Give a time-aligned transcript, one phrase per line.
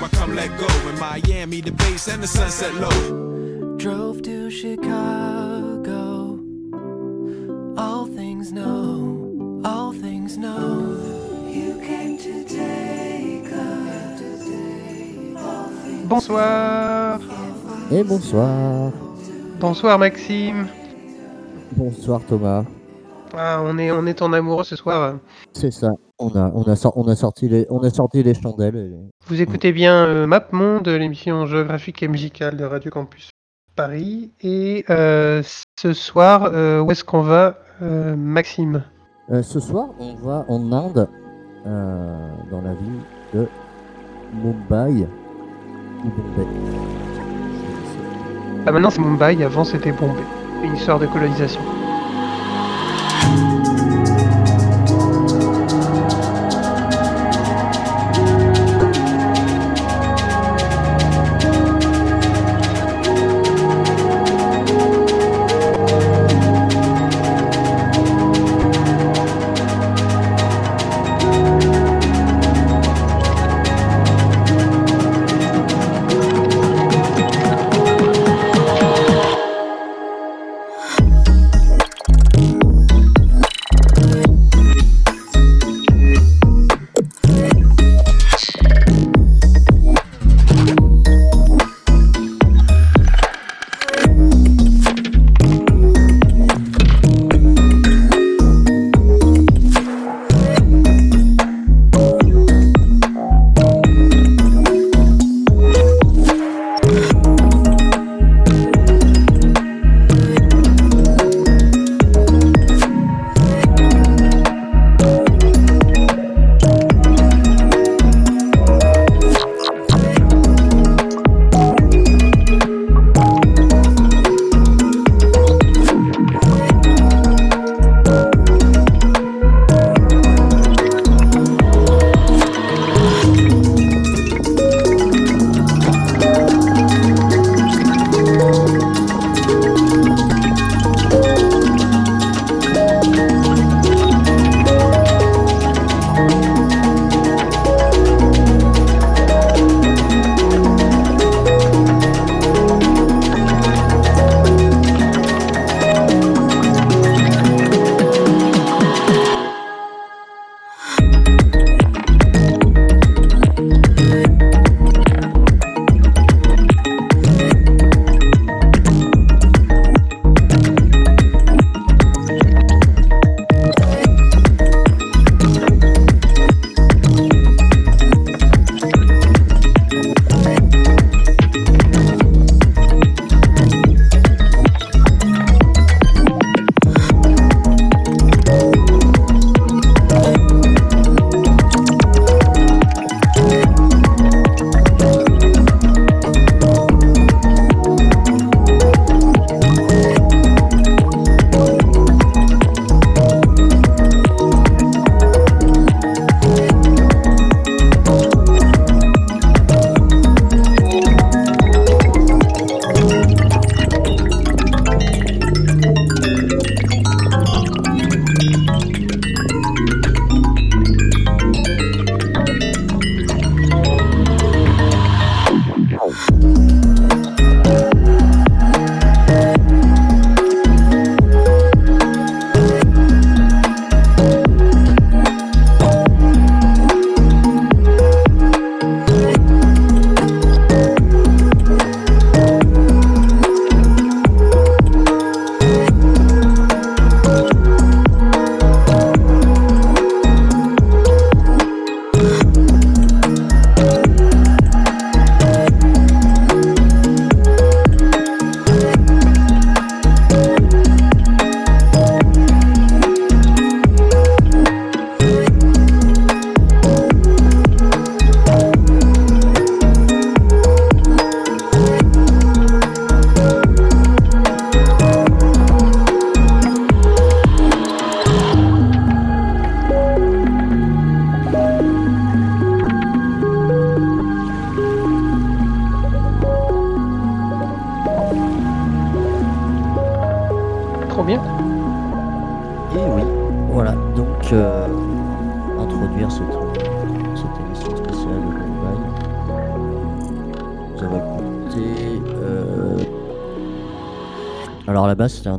[0.00, 0.66] Where I come let go.
[0.88, 3.76] In Miami, the base and the sunset low.
[3.76, 6.38] Drove to Chicago.
[7.76, 10.96] All things know, all things know.
[11.48, 13.42] You came to take
[16.08, 17.20] Bonsoir.
[17.90, 18.92] Et bonsoir.
[19.58, 20.68] Bonsoir Maxime.
[21.74, 22.64] Bonsoir Thomas.
[23.34, 25.18] Ah, on est on est en amoureux ce soir.
[25.54, 25.88] C'est ça.
[26.24, 28.76] On a, on a, sor- on a sorti les, on a sorti les chandelles.
[28.76, 33.30] et- Vous écoutez bien euh, Map Monde, l'émission géographique et musicale de Radio Campus
[33.74, 34.30] Paris.
[34.40, 35.42] Et euh,
[35.80, 38.84] ce soir, euh, où est-ce qu'on va, euh, Maxime?
[39.42, 41.08] Ce soir, on va en Inde,
[41.64, 43.00] dans la ville
[43.34, 43.48] de
[44.44, 45.06] Mumbai
[46.04, 46.46] ou Bombay.
[48.66, 50.22] Ah, maintenant c'est Mumbai, avant c'était Bombay.
[50.62, 51.60] Une histoire de colonisation.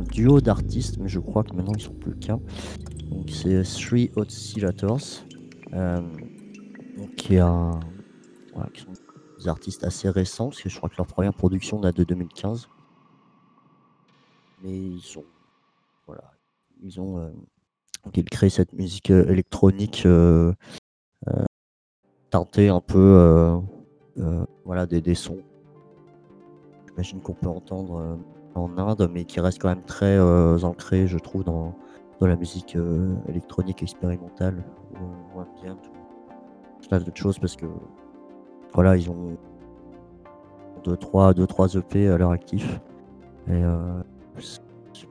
[0.00, 2.40] Duo d'artistes, mais je crois que maintenant ils sont plus qu'un.
[3.10, 5.24] Donc c'est Three Oscillators,
[5.72, 6.00] euh,
[7.16, 7.80] qui, sont
[9.38, 12.68] des artistes assez récents, parce que je crois que leur première production date de 2015.
[14.62, 15.24] Mais ils ont,
[16.06, 16.32] voilà,
[16.82, 17.30] ils ont, euh,
[18.14, 20.52] ils cette musique euh, électronique euh,
[22.68, 23.60] un peu,
[24.64, 25.38] voilà, des, sons.
[26.88, 28.18] J'imagine qu'on peut entendre
[28.54, 31.74] en Inde, mais qui reste quand même très euh, ancré, je trouve, dans,
[32.20, 35.44] dans la musique euh, électronique expérimentale ou, ou
[36.88, 37.66] plein d'autres choses parce que
[38.72, 39.36] voilà, ils ont
[40.84, 42.80] 2-3 deux, trois EP à leur actif.
[43.48, 44.02] Et euh,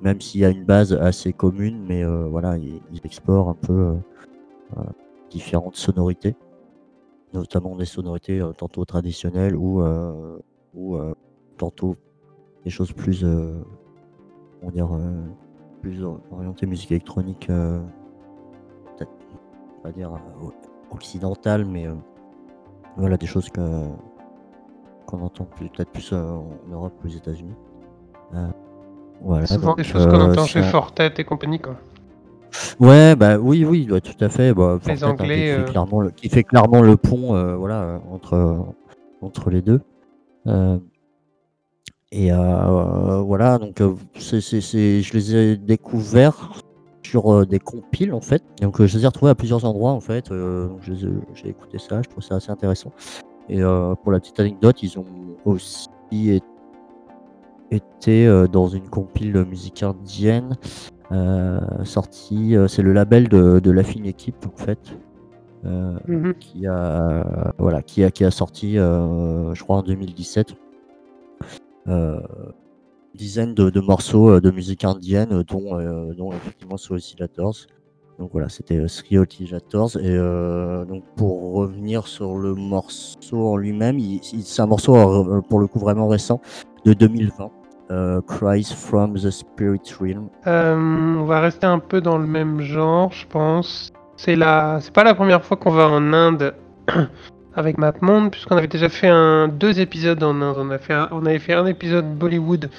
[0.02, 3.96] même s'il y a une base assez commune, mais voilà, ils, explorent un peu
[5.30, 6.36] différentes sonorités,
[7.34, 9.84] notamment des sonorités tantôt traditionnelles ou,
[10.74, 10.98] ou
[11.58, 11.96] tantôt
[12.64, 13.62] des choses plus, euh,
[14.62, 15.22] on dire, euh,
[15.82, 17.80] plus or- orientées musique électronique, euh,
[18.98, 19.12] peut-être,
[19.80, 20.12] on va dire,
[20.92, 21.88] occidentale, mais
[22.98, 23.62] voilà, des choses que
[25.06, 27.56] qu'on entend plus- peut-être plus en Europe ou aux États-Unis.
[29.22, 31.76] Voilà, Souvent des choses qu'on entend chez Fortet et compagnie, quoi.
[32.80, 34.54] Ouais, bah oui, oui, ouais, tout à fait.
[34.54, 37.36] Bah, Les Fortet, hein, Anglais, qui, fait euh, clairement le, qui fait clairement le pont,
[37.36, 38.66] euh, voilà, entre
[39.22, 39.82] entre les deux.
[40.48, 40.78] Euh,
[42.16, 43.82] et euh, voilà, donc
[44.20, 46.60] c'est, c'est, c'est- je les ai découverts
[47.02, 48.44] sur euh, des compiles en fait.
[48.62, 50.30] Donc euh, je les ai retrouvés à plusieurs endroits en fait.
[50.30, 52.92] donc j'ai écouté ça, je trouve ça assez intéressant.
[53.50, 53.62] Et
[54.04, 55.06] pour la petite anecdote, ils ont
[55.46, 55.90] aussi
[57.72, 60.56] été dans une compile musique indienne
[61.12, 62.56] euh, sortie.
[62.68, 64.80] c'est le label de, de la fine équipe en fait.
[65.66, 66.34] euh, Mhm.
[66.36, 70.56] qui a voilà qui a qui a sorti euh, je crois en 2017 euh,
[71.86, 72.22] une
[73.16, 77.56] dizaine de, morceaux euh, de musique indienne euh, dont euh, dont effectivement Oscillators
[78.20, 83.58] donc voilà c'était euh, Three Oscillators et euh, donc pour revenir sur le morceau en
[83.58, 86.42] lui-même c'est un morceau euh, pour le coup vraiment récent
[86.86, 87.52] de 2020
[87.92, 90.30] euh, Cries from the Spirit Realm.
[90.48, 90.76] Euh,
[91.20, 93.92] on va rester un peu dans le même genre, je pense.
[94.16, 96.56] C'est la, c'est pas la première fois qu'on va en Inde
[97.56, 100.36] avec MapMonde, puisqu'on avait déjà fait un deux épisodes en.
[100.42, 102.70] On a fait, un- on avait fait un épisode Bollywood.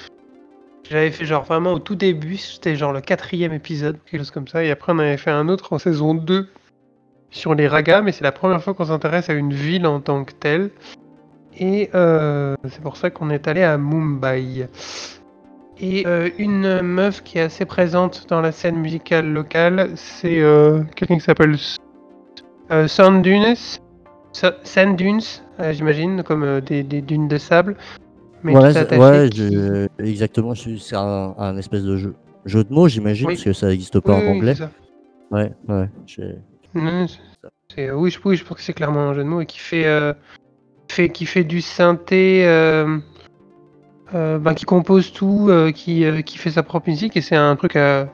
[0.91, 4.49] J'avais fait genre vraiment au tout début, c'était genre le quatrième épisode, quelque chose comme
[4.49, 4.63] ça.
[4.65, 6.49] Et après on avait fait un autre en saison 2
[7.31, 10.25] sur les ragas, mais c'est la première fois qu'on s'intéresse à une ville en tant
[10.25, 10.71] que telle.
[11.59, 14.69] Et euh, c'est pour ça qu'on est allé à Mumbai.
[15.81, 20.83] Et euh, une meuf qui est assez présente dans la scène musicale locale, c'est euh,
[20.95, 21.79] quelqu'un qui s'appelle S-
[22.71, 22.87] euh,
[24.35, 25.21] Sand Dunes.
[25.61, 27.77] Euh, j'imagine, comme euh, des, des dunes de sable.
[28.43, 28.73] Mais ouais,
[29.35, 30.55] je- exactement.
[30.55, 32.15] C'est un, un espèce de jeu,
[32.45, 33.35] jeu de mots, j'imagine, Oui.
[33.35, 34.55] parce que ça n'existe pas Oui, en oui, anglais.
[34.55, 34.71] ça.
[35.31, 35.89] Ouais, ouais.
[36.07, 36.37] c'est-
[37.91, 39.87] oui, je, oui, je pense que c'est clairement un jeu de mots et qui fait,
[39.87, 40.13] euh,
[40.91, 42.99] fait, qui fait du synthé, euh,
[44.15, 47.37] euh, ben, qui compose tout, euh, qui, euh, qui fait sa propre musique et c'est
[47.37, 48.05] un truc, euh,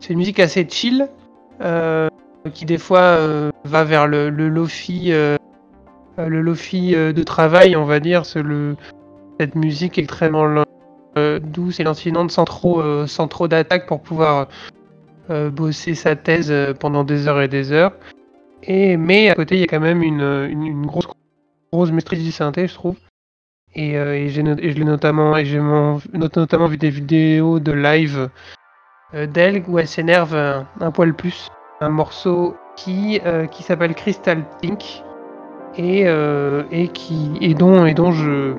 [0.00, 1.08] c'est une musique assez chill,
[1.60, 2.08] euh,
[2.54, 5.37] qui des fois euh, va vers le, le lofi, euh, euh,
[6.26, 8.76] le lofi euh, de travail, on va dire, c'est le,
[9.38, 10.64] cette musique extrêmement
[11.16, 13.06] euh, douce et lancinante sans trop, euh,
[13.48, 14.48] d'attaque pour pouvoir
[15.30, 17.92] euh, bosser sa thèse euh, pendant des heures et des heures.
[18.62, 21.06] Et, mais à côté, il y a quand même une, grosse,
[21.72, 22.96] grosse maîtrise du synthé, je trouve.
[23.74, 28.30] Et, euh, et j'ai notamment, et j'ai notamment vu des vidéos de live
[29.14, 31.48] euh, d'elle où elle s'énerve un, poil plus.
[31.80, 35.04] Un morceau qui, euh, qui s'appelle Crystal Pink
[35.78, 38.54] et, euh, et, qui, et, dont, et dont je,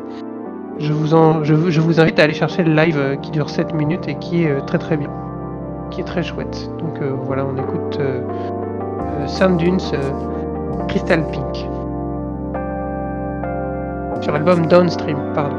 [0.79, 3.49] je, vous en, je, je vous invite à aller chercher le live euh, qui dure
[3.49, 5.09] 7 minutes et qui est euh, très très bien.
[5.91, 6.69] Qui est très chouette.
[6.79, 7.99] Donc voilà, on écoute
[9.25, 9.79] Sand Dunes
[10.87, 11.67] Crystal Pink.
[14.21, 15.55] Sur l'album Downstream, pardon.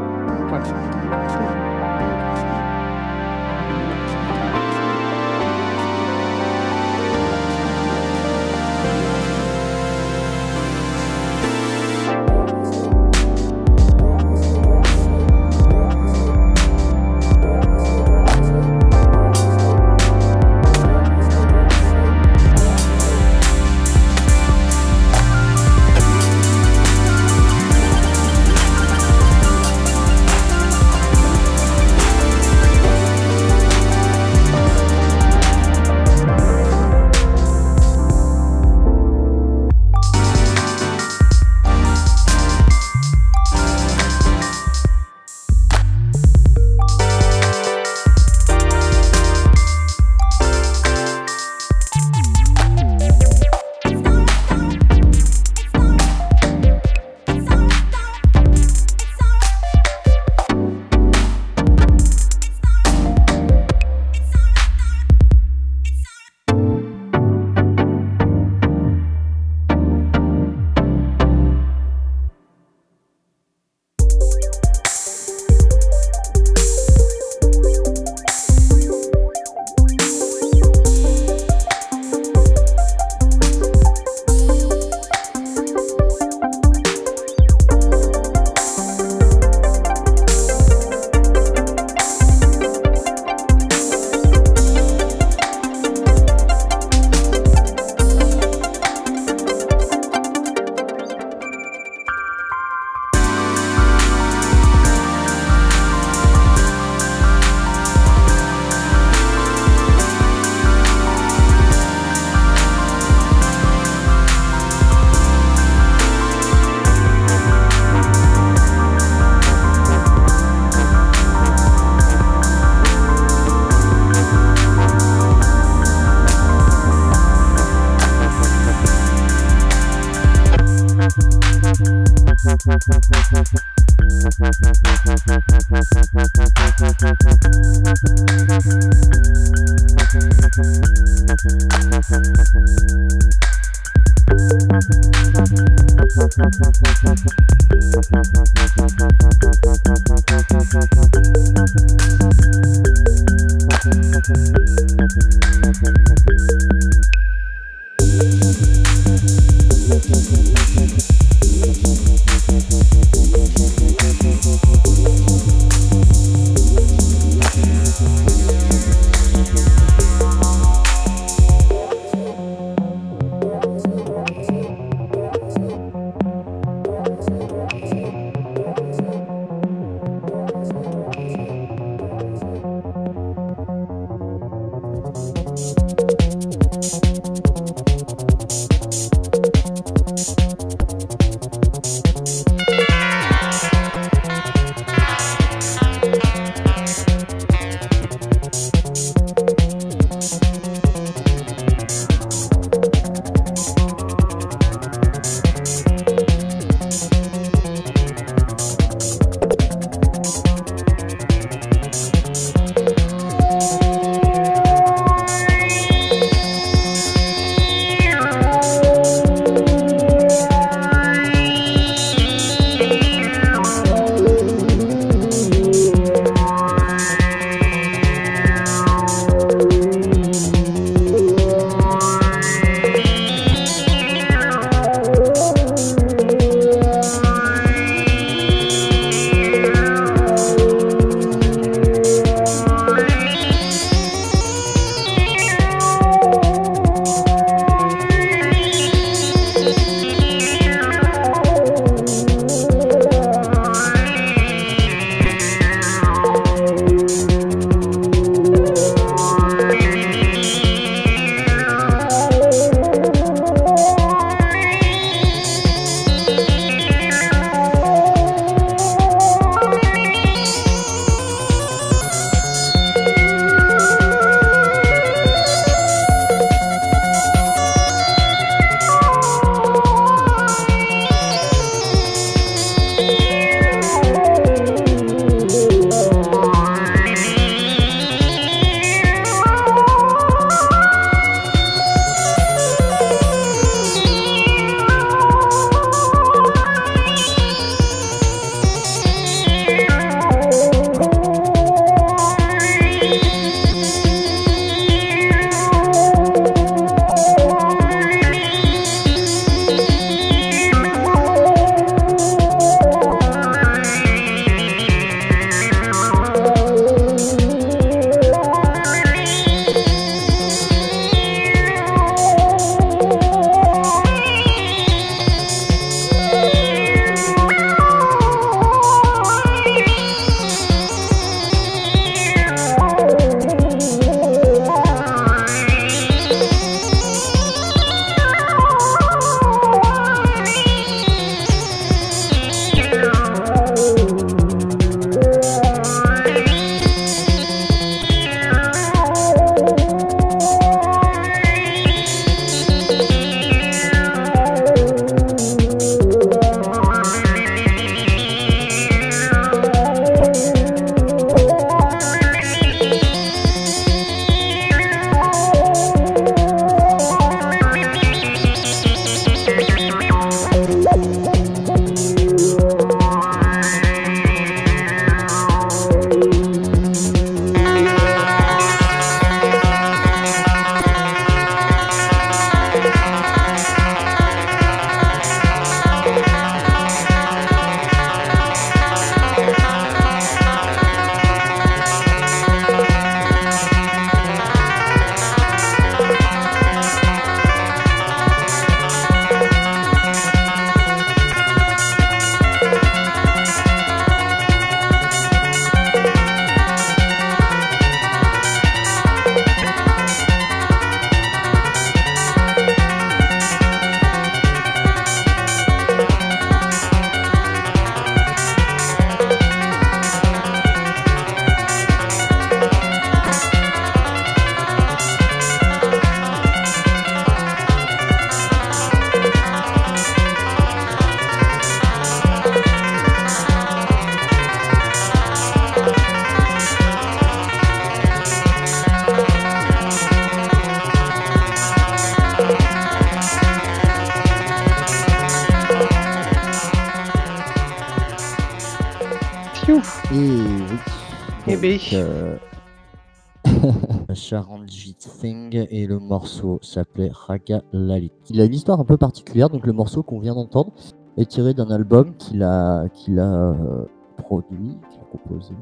[456.63, 458.13] S'appelait Raga Lalit.
[458.31, 460.73] Il a une histoire un peu particulière, donc le morceau qu'on vient d'entendre
[461.17, 463.85] est tiré d'un album qu'il a, euh,
[464.17, 465.55] produit, qu'il a composé,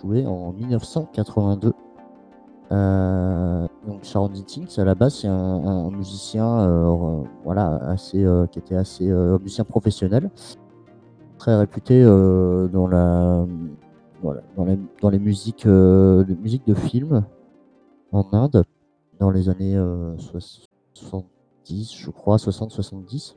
[0.00, 1.72] joué en 1982.
[2.70, 8.76] Euh, donc Charanjit Singh, à la base, c'est un, musicien, euh, voilà, assez, qui était
[8.76, 9.06] assez
[9.40, 10.30] musicien professionnel,
[11.38, 12.88] très réputé dans
[15.10, 17.24] les, musiques, les musiques de films
[18.12, 18.64] en Inde,
[19.22, 20.40] dans les années euh, soix-
[20.94, 23.36] 70, je crois, 60-70.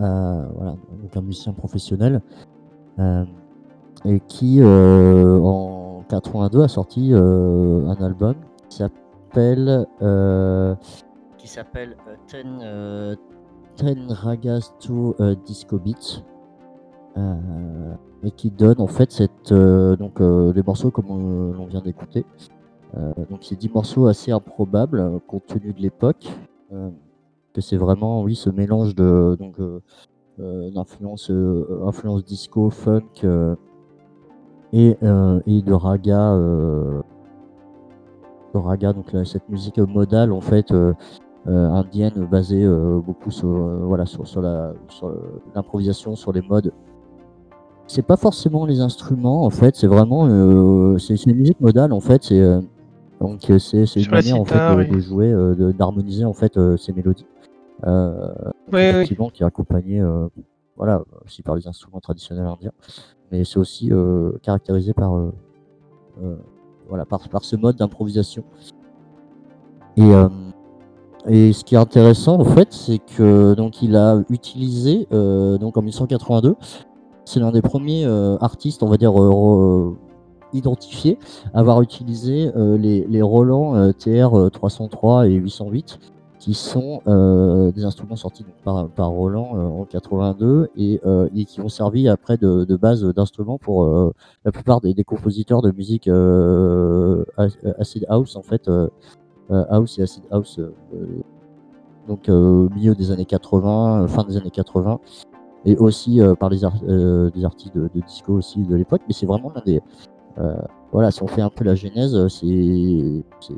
[0.00, 2.20] Euh, voilà, donc un musicien professionnel.
[2.98, 3.24] euh,
[4.04, 8.34] et qui, euh, en 82, a sorti euh, un album
[8.68, 10.74] qui s'appelle euh,
[11.38, 13.14] qui s'appelle euh, Ten, euh,
[13.76, 16.24] Ten Ragas to euh, Disco Beats.
[17.16, 21.66] Euh, et qui donne en fait cette, euh, donc, euh, les morceaux comme on, l'on
[21.66, 22.24] vient d'écouter.
[22.96, 26.28] Euh, donc c'est 10 morceaux assez improbables euh, compte tenu de l'époque.
[26.72, 26.90] euh,
[27.52, 29.56] que c'est vraiment oui ce mélange de donc
[30.38, 31.32] d'influence
[31.84, 33.26] influence disco, funk
[34.72, 34.96] et,
[35.46, 37.02] et de raga de
[38.54, 40.72] raga donc cette musique modale en fait
[41.44, 42.64] indienne basée
[43.04, 44.42] beaucoup sur voilà sur, sur
[45.56, 46.72] l'improvisation sur les modes
[47.88, 50.28] c'est pas forcément les instruments en fait, c'est vraiment
[51.00, 52.60] c'est une musique modale en fait, c'est
[53.20, 54.88] donc euh, c'est une manière en fait de, oui.
[54.88, 57.26] de jouer, euh, d'harmoniser en fait euh, ces mélodies.
[57.82, 58.80] Oui.
[58.80, 60.02] effectivement qui est accompagné
[60.76, 62.72] voilà aussi par les instruments traditionnels indiens,
[63.32, 63.90] mais c'est aussi
[64.42, 65.14] caractérisé par
[66.88, 68.44] voilà par, par ce mode d'improvisation.
[69.96, 70.10] Et
[71.26, 75.76] et ce qui est intéressant en fait, c'est que donc il a utilisé euh, donc
[75.76, 76.56] en 1982
[77.30, 79.96] c'est l'un des premiers euh, artistes, on va dire, euh,
[80.54, 85.98] à avoir utilisé euh, les, les Roland euh, TR euh, 303 et 808,
[86.38, 90.98] qui sont des instruments sortis par, par Roland en 82 et,
[91.36, 93.86] et qui ont servi après de, de base d'instruments pour
[94.46, 98.70] la plupart des, des compositeurs de musique ac- acid house, en fait,
[99.50, 100.58] house et acid house,
[102.08, 104.98] donc au milieu des années 80, euh, fin des années 80
[105.66, 106.60] et aussi par les
[107.34, 109.82] des artistes de, de disco aussi de l'époque mais c'est vraiment l'un des
[110.92, 113.54] voilà si on fait un peu la genèse euh, c'est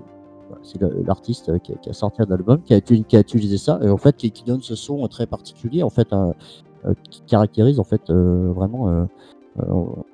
[0.63, 4.17] c'est l'artiste euh, qui, a- sorti un album qui a, utilisé ça et en fait
[4.17, 6.33] qui, donne ce son très particulier en fait euh,
[7.11, 9.05] qui caractérise en fait euh, vraiment euh,
[9.61, 10.05] euh, on,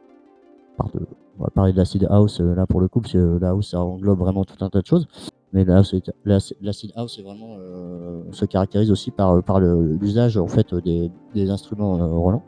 [1.41, 3.81] va parler de l'acid house euh, là pour le coup parce que la house ça
[3.81, 5.07] englobe vraiment tout un tas de choses
[5.53, 11.11] mais l'acid house c'est vraiment euh, se caractérise aussi par par l'usage en fait des,
[11.51, 12.43] instruments euh, Roland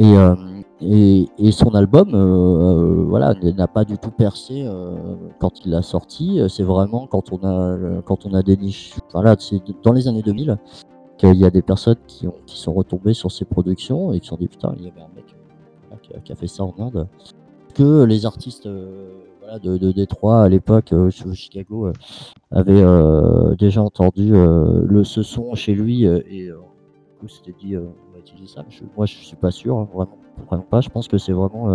[0.00, 0.34] euh,
[0.82, 4.94] et, son album, euh, euh, voilà, n'a pas du tout percé euh,
[5.38, 6.40] quand il l'a sorti.
[6.48, 8.94] C'est vraiment quand on a, quand on a des niches.
[9.12, 10.58] Voilà, c'est dans les années 2000
[11.18, 14.26] qu'il y a des personnes qui, ont, qui sont retombées sur ses productions et qui
[14.26, 15.26] se sont dit putain, il y avait un mec
[16.24, 17.06] qui, a, fait ça en Inde.
[17.74, 20.94] Que les artistes de, de Détroit à l'époque,
[21.34, 21.92] Chicago,
[22.50, 22.84] avaient
[23.58, 24.32] déjà entendu
[25.04, 26.54] ce son chez lui et du
[27.20, 28.64] coup, c'était dit on va utiliser ça.
[28.96, 30.80] Moi, je suis pas sûr, hein, vraiment, pas.
[30.80, 31.70] Je pense que c'est vraiment.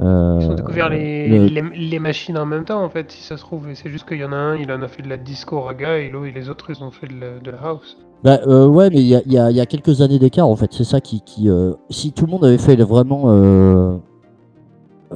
[0.00, 3.22] euh, Ils ont découvert les, le- les, les machines en même temps, en fait, si
[3.22, 3.66] ça se trouve.
[3.74, 5.98] C'est juste qu'il y en a un, il en a fait de la disco raga,
[5.98, 7.96] et l'autre, et les autres, ils ont fait de la, de la house.
[8.22, 10.56] Bah, euh, ouais, mais il y a, y a- y a quelques années d'écart en
[10.56, 10.72] fait.
[10.72, 11.20] C'est ça qui.
[11.22, 13.24] qui euh, si tout le monde avait fait vraiment.
[13.26, 13.96] euh,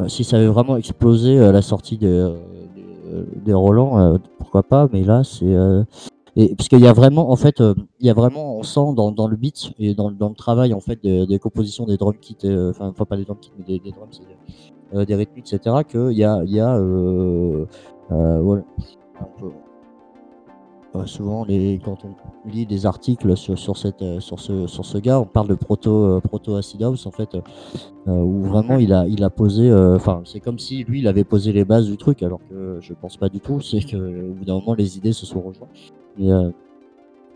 [0.09, 2.33] si ça avait vraiment explosé à la sortie des,
[2.75, 5.55] des, des Roland, pourquoi pas, mais là, c'est.
[6.37, 8.95] Et, parce qu'il y a vraiment, en fait, euh, il y a vraiment, on sent
[8.97, 12.71] dans, le beat et dans, le- travail, en fait, des, compositions des drum kits, euh,
[12.71, 16.43] enfin, pas des drums, des, rythmiques, etc., qu'il y a.
[16.45, 16.79] Il y a
[18.09, 18.63] voilà,
[20.95, 26.21] euh, souvent, les, quand on lit des articles sur, ce, gars, on parle de proto,
[26.21, 27.37] proto acid house en fait,
[28.07, 29.73] où vraiment il a, posé.
[29.73, 32.95] Enfin, c'est comme si lui il avait posé les bases du truc, alors que je
[32.95, 33.61] pense pas du tout.
[33.61, 35.93] C'est que au bout d'un moment les idées se sont rejointes.
[36.17, 36.51] Mais, euh,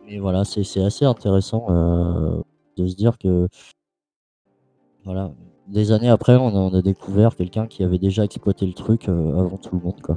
[0.07, 2.41] mais voilà, c'est assez intéressant euh,
[2.77, 3.49] de se dire que
[5.05, 5.33] voilà,
[5.69, 9.57] des années après, on a, découvert quelqu'un qui avait déjà exploité le truc euh, avant
[9.57, 10.17] tout le monde, quoi.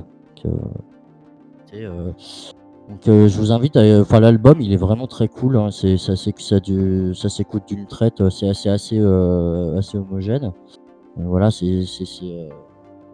[2.89, 4.01] Donc, je vous invite à.
[4.01, 5.57] Enfin, l'album, il est vraiment très cool.
[5.57, 8.27] hein, C'est ça, ça, ça s'écoute d'une traite.
[8.29, 10.51] C'est assez, assez, assez homogène.
[11.17, 11.83] Voilà, c'est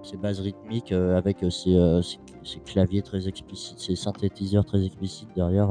[0.06, 4.84] ces bases rythmiques euh, avec euh, euh, ces- ces claviers très explicites, ces synthétiseurs très
[4.86, 5.70] explicites derrière.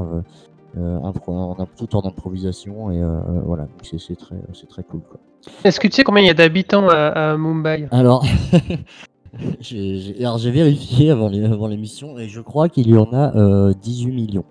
[0.77, 3.01] impro- en tout en improvisation et
[3.45, 3.65] voilà,
[3.97, 4.35] c'est très,
[4.67, 4.99] très cool.
[5.09, 5.21] Quoi.
[5.63, 7.87] Est-ce que tu sais combien il y a d'habitants à, à Mumbai?
[7.91, 8.25] Alors,
[9.61, 11.29] j'ai j'ai- alors, j'ai vérifié avant
[11.67, 14.43] l'émission et je crois qu'il y en a euh, 18 millions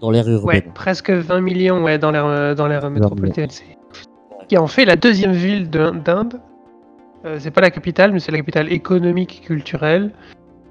[0.00, 0.72] dans Ouais, urbaine.
[0.74, 2.10] presque 20 millions ouais, dans
[2.90, 3.04] millions.
[3.08, 3.48] métropolitaine.
[4.48, 6.40] Qui en fait la deuxième ville de- d'Inde.
[7.24, 10.12] Euh, c'est pas la capitale, mais c'est la capitale économique et culturelle.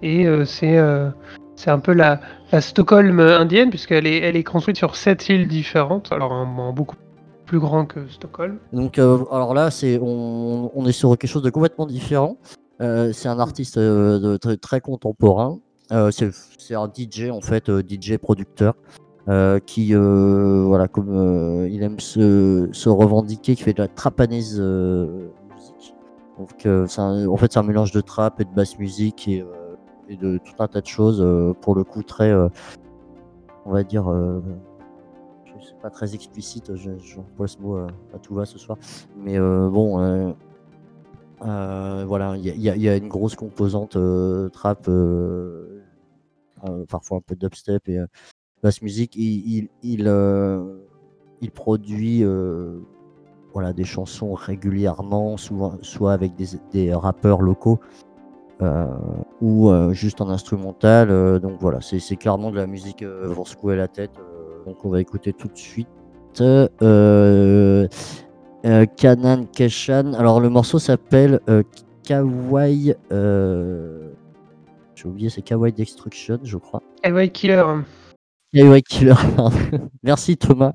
[0.02, 1.10] Et euh, c'est euh,
[1.56, 5.48] c'est un peu la, la Stockholm indienne, puisqu'elle est, elle est construite sur sept îles
[5.48, 6.96] différentes, alors en, en beaucoup
[7.46, 8.58] plus grand que Stockholm.
[8.74, 12.38] Donc, alors là, c'est on, on est sur quelque chose de complètement différent.
[12.80, 13.80] C'est un artiste
[14.40, 15.58] très, très contemporain.
[16.12, 18.76] C'est un DJ en fait, DJ producteur.
[19.66, 23.88] qui voilà comme il aime se, se revendiquer qui fait de la
[24.28, 24.62] musique
[26.38, 29.76] donc en fait c'est un mélange de trap et de basse musique et, euh,
[30.10, 32.48] de tout un tas de choses euh, pour le coup très euh,
[33.66, 34.06] on va dire
[35.46, 38.78] je sais pas très explicite je- j'emploie ce mot à tout va ce soir.
[39.18, 40.36] Mais bon
[41.42, 43.98] voilà il y a, une grosse composante
[44.54, 44.90] trap
[46.90, 48.00] parfois un peu de dubstep et
[48.62, 49.16] basse musique.
[49.16, 49.70] Il,
[51.54, 52.24] produit
[53.58, 57.80] voilà, des chansons régulièrement, souvent, soit avec des, des rappeurs locaux
[58.62, 58.86] euh,
[59.42, 61.10] ou euh, juste en instrumental.
[61.10, 64.12] euh, donc voilà, c'est clairement de la musique pour secouer la tête.
[64.68, 65.88] donc on va écouter tout de suite.
[68.96, 70.14] Kanan Keshan.
[70.14, 71.40] Alors le morceau s'appelle
[72.04, 72.94] Kawaii.
[73.10, 76.84] J'ai oublié, c'est Kawaii Destruction, je crois.
[77.04, 77.64] Ouais, Killer.
[78.54, 79.16] Kawaii Killer.
[80.04, 80.74] Merci Thomas.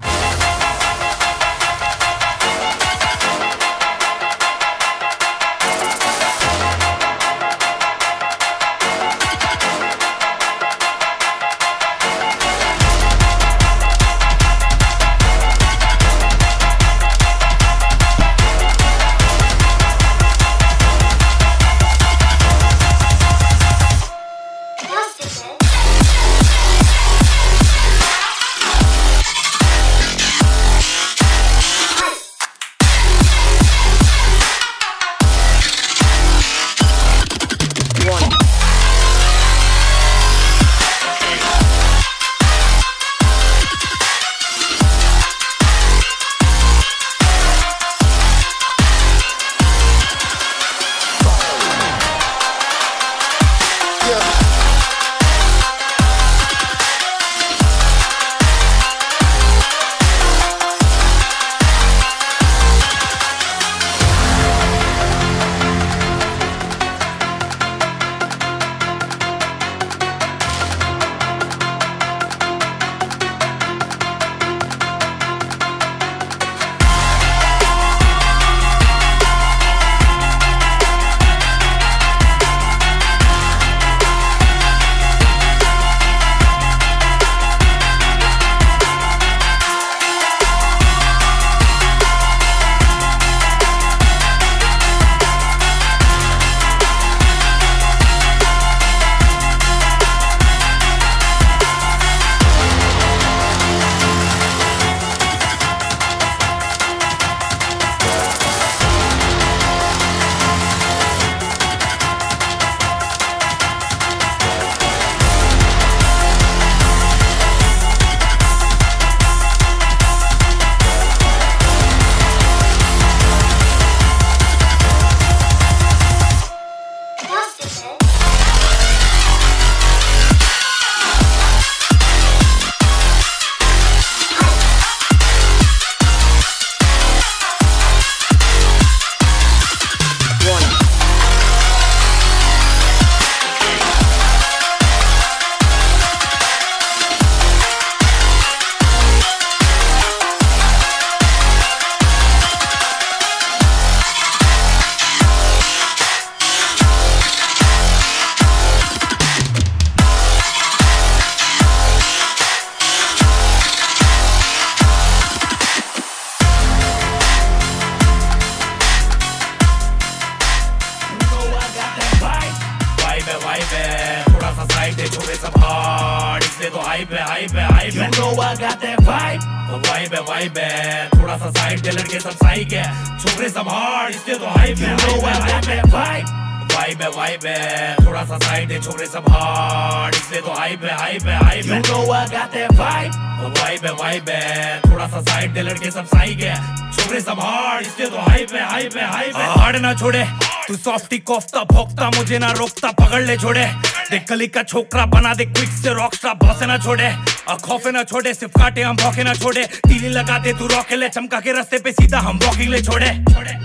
[201.13, 203.65] Softy kofta भोकता मुझे ना रोकता पकड़ ले छोड़े
[204.12, 207.10] देख कली का छोकरा बना दे क्विक से रॉक स्टार भौसे ना छोड़े
[207.50, 210.96] और खौफे ना छोड़े सिर्फ काटे हम भौके ना छोड़े तीली लगा दे तू रॉके
[210.96, 213.12] ले चमका के रास्ते पे सीधा हम वॉकिंग ले छोड़े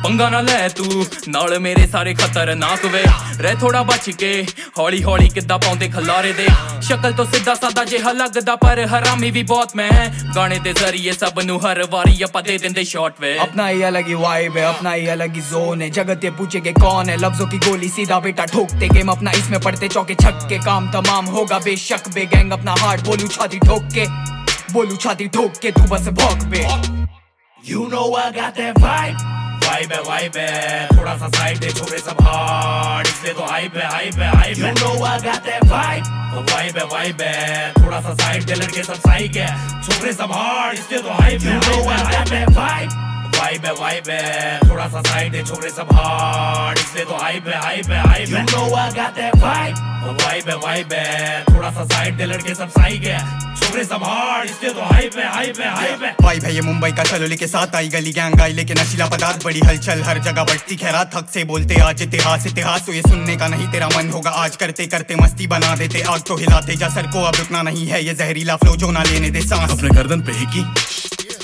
[0.02, 3.02] ਪੰਗਾ ਨਾ ਲੈ ਤੂੰ ਨਾਲ ਮੇਰੇ ਸਾਰੇ ਖਤਰਨਾਕ ਵੇ
[3.40, 4.30] ਰਹਿ ਥੋੜਾ ਬਚ ਕੇ
[4.78, 6.46] ਹੌਲੀ ਹੌਲੀ ਕਿੱਦਾਂ ਪਾਉਂਦੇ ਖਲਾਰੇ ਦੇ
[6.82, 9.90] ਸ਼ਕਲ ਤੋਂ ਸਿੱਧਾ ਸਾਦਾ ਜਿਹਾ ਲੱਗਦਾ ਪਰ ਹਰਾਮੀ ਵੀ ਬਹੁਤ ਮੈਂ
[10.36, 14.08] ਗਾਣੇ ਦੇ ਜ਼ਰੀਏ ਸਭ ਨੂੰ ਹਰ ਵਾਰੀ ਆਪਾਂ ਦੇ ਦਿੰਦੇ ਸ਼ਾਟ ਵੇ अपना ही अलग
[14.08, 17.46] ही वाइब है अपना ही अलग ही जोन है जगत ये पूछेगे कौन है लफ्जों
[17.52, 22.07] की गोली सीधा बेटा ठोकते गेम अपना इसमें पड़ते चौके छक्के काम तमाम होगा बेशक।
[22.13, 24.05] बे गैंग अपना हार्ट बोलू छाती ठोक के।
[24.73, 26.65] बोलू छाती ठोक के तू बस भौंक पे
[27.59, 29.23] You know I got that vibe
[29.63, 33.87] vibe है वाइब है थोड़ा सा साइड है छोरे सब हार्ड इसलिए तो हाइप है
[33.91, 36.05] हाइप है हाइप है। You know I got that vibe
[36.51, 40.79] vibe है वाइब है थोड़ा सा साइड दे लड़के सब साइक है। छोरे सब हार्ड
[40.79, 43.06] इसलिए तो हाइप है। Got that vibe
[43.39, 47.59] वाइब है वाइब है। थोड़ा सा साइड है छोरे सब हार्ड इसलिए तो हाइप है
[47.61, 49.85] हाइप है हाइप है। You know I got that vibe.
[50.07, 53.19] Vibe है वाइब है। थोड़ा सा साइड दे लड़के सब साइक है।
[53.57, 56.91] छोरे सब हार्ड इसलिए तो हाइप है हाइप है हाइप है। वाइब है ये मुंबई
[56.91, 60.43] का चलो के साथ आई गली गैंग आई लेके नशीला पदार्थ बड़ी हलचल हर जगह
[60.43, 64.09] बढ़ती खैरात। थक से बोलते आज इतिहास इतिहास तो ये सुनने का नहीं तेरा मन
[64.11, 67.61] होगा। आज करते करते मस्ती बना देते आग तो हिलाते जा। सर को अब रुकना
[67.61, 70.65] नहीं है ये जहरीला फ्लो जो ना लेने दे सांस। अपने गर्दन पे हिकी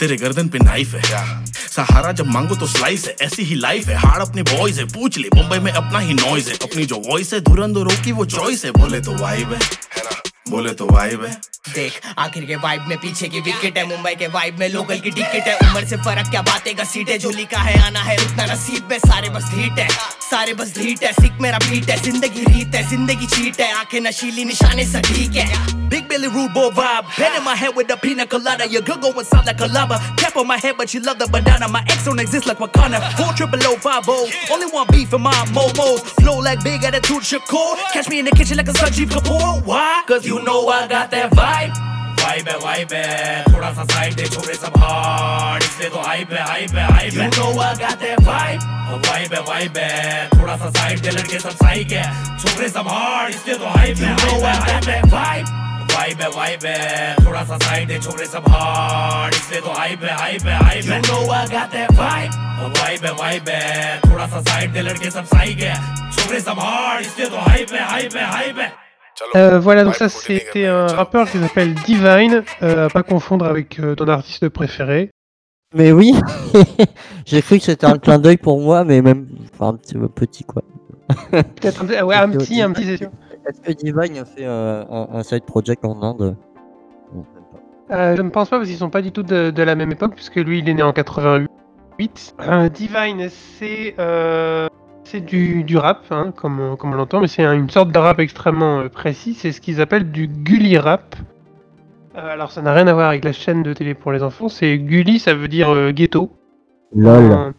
[0.03, 3.95] तेरे गर्दन पे नाइफ है सहारा जब मांगो तो स्लाइस है, ऐसी ही लाइफ है।
[3.95, 7.33] हार्ड अपने बॉयज़ है, पूछ ले। मुंबई में अपना ही नॉइज़ है। अपनी जो वॉइस
[7.33, 9.59] है, धुरंधरों की वो चॉइस है। बोले तो वाइब है।
[9.95, 11.31] है ना बोले तो वाइब है
[11.73, 15.11] देख आखिर के वाइब में पीछे की विकेट है मुंबई के वाइब में लोकल की
[15.11, 18.15] टिकट है उम्र से फ़र्क क्या बातें का सीट है जो लिखा है आना है
[18.23, 19.87] रुकना नसीब में सारे बस हीट है
[20.29, 23.99] सारे बस हीट है सिक मेरा बीट है ज़िंदगी रीत है ज़िंदगी चीट है आँखें
[24.01, 27.05] नशीली निशाने सटीक है Big Billy Rude Boy vibe.
[27.05, 28.67] Head in my head with the pina colada.
[28.67, 29.99] Your girl go inside like a lava.
[30.17, 31.67] Cap on my head, but she love the banana.
[31.67, 32.97] My ex don't exist like Wakanda.
[33.15, 34.27] Four triple O five O.
[34.51, 35.99] Only one beef in my momos.
[36.19, 37.75] Flow like big attitude Shakur.
[37.93, 39.63] Catch me in the kitchen like a Sanjeev Kapoor.
[39.67, 40.01] Why?
[40.07, 41.81] Cause you know I got that vibe.
[42.23, 46.43] Vibe है vibe है थोड़ा सा साइड है छोरे सब हार्ड इसलिए तो hype है
[46.43, 47.29] हाइप है हाइप है.
[47.29, 48.63] You know I got that vibe.
[49.07, 50.29] Vibe है वाइब है.
[50.29, 52.05] थोड़ा सा साइड दे लड़के सब साइक है.
[52.43, 55.51] छोरे सब हार्ड इसलिए तो हाइप है You know I got that vibe.
[55.95, 57.15] Vibe है वाइब है.
[57.25, 61.01] थोड़ा सा साइड है छोरे सब हार्ड इसलिए तो हाइप है हाइप है हाइप है.
[61.01, 62.39] You know I got that vibe.
[62.79, 63.99] Vibe है वाइब है.
[64.09, 65.75] थोड़ा सा साइड दे लड़के सब साइक है.
[66.17, 68.82] छोरे सब हार्ड इसलिए तो हाइप है हाइप है हाइप है.
[69.35, 73.79] Euh, voilà, donc ça c'était un rappeur qui s'appelle Divine, euh, à pas confondre avec
[73.79, 75.11] euh, ton artiste préféré.
[75.75, 76.13] Mais oui,
[77.25, 80.43] j'ai cru que c'était un clin d'œil pour moi, mais même enfin, un petit, petit
[80.43, 80.61] quoi.
[81.31, 83.09] Peut-être un, petit- ouais, un petit, un petit, c'est.
[83.45, 86.35] Est-ce que Divine a fait euh, un, un side project en Inde?
[87.13, 87.23] Même
[87.89, 87.95] pas.
[87.95, 89.91] Euh, je ne pense pas parce qu'ils sont pas du tout de, de la même
[89.91, 92.35] époque, puisque lui il est né en 88.
[92.39, 94.67] Euh, Divine, c'est euh,
[95.05, 97.91] c'est du, du rap, hein, comme, on- comme on l'entend, mais c'est un- une sorte
[97.91, 99.33] de rap extrêmement euh, précis.
[99.33, 101.15] C'est ce qu'ils appellent du gully rap.
[102.15, 104.47] Euh, alors ça n'a rien à voir avec la chaîne de télé pour les enfants.
[104.49, 106.31] C'est gully, ça veut dire euh, ghetto.
[106.95, 107.53] Lol.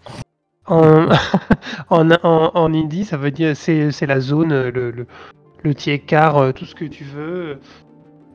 [0.66, 1.06] En,
[1.90, 5.06] en, en, en hindi, ça veut dire c'est c'est la zone, le, le,
[5.62, 7.58] le tiers-quart, tout ce que tu veux.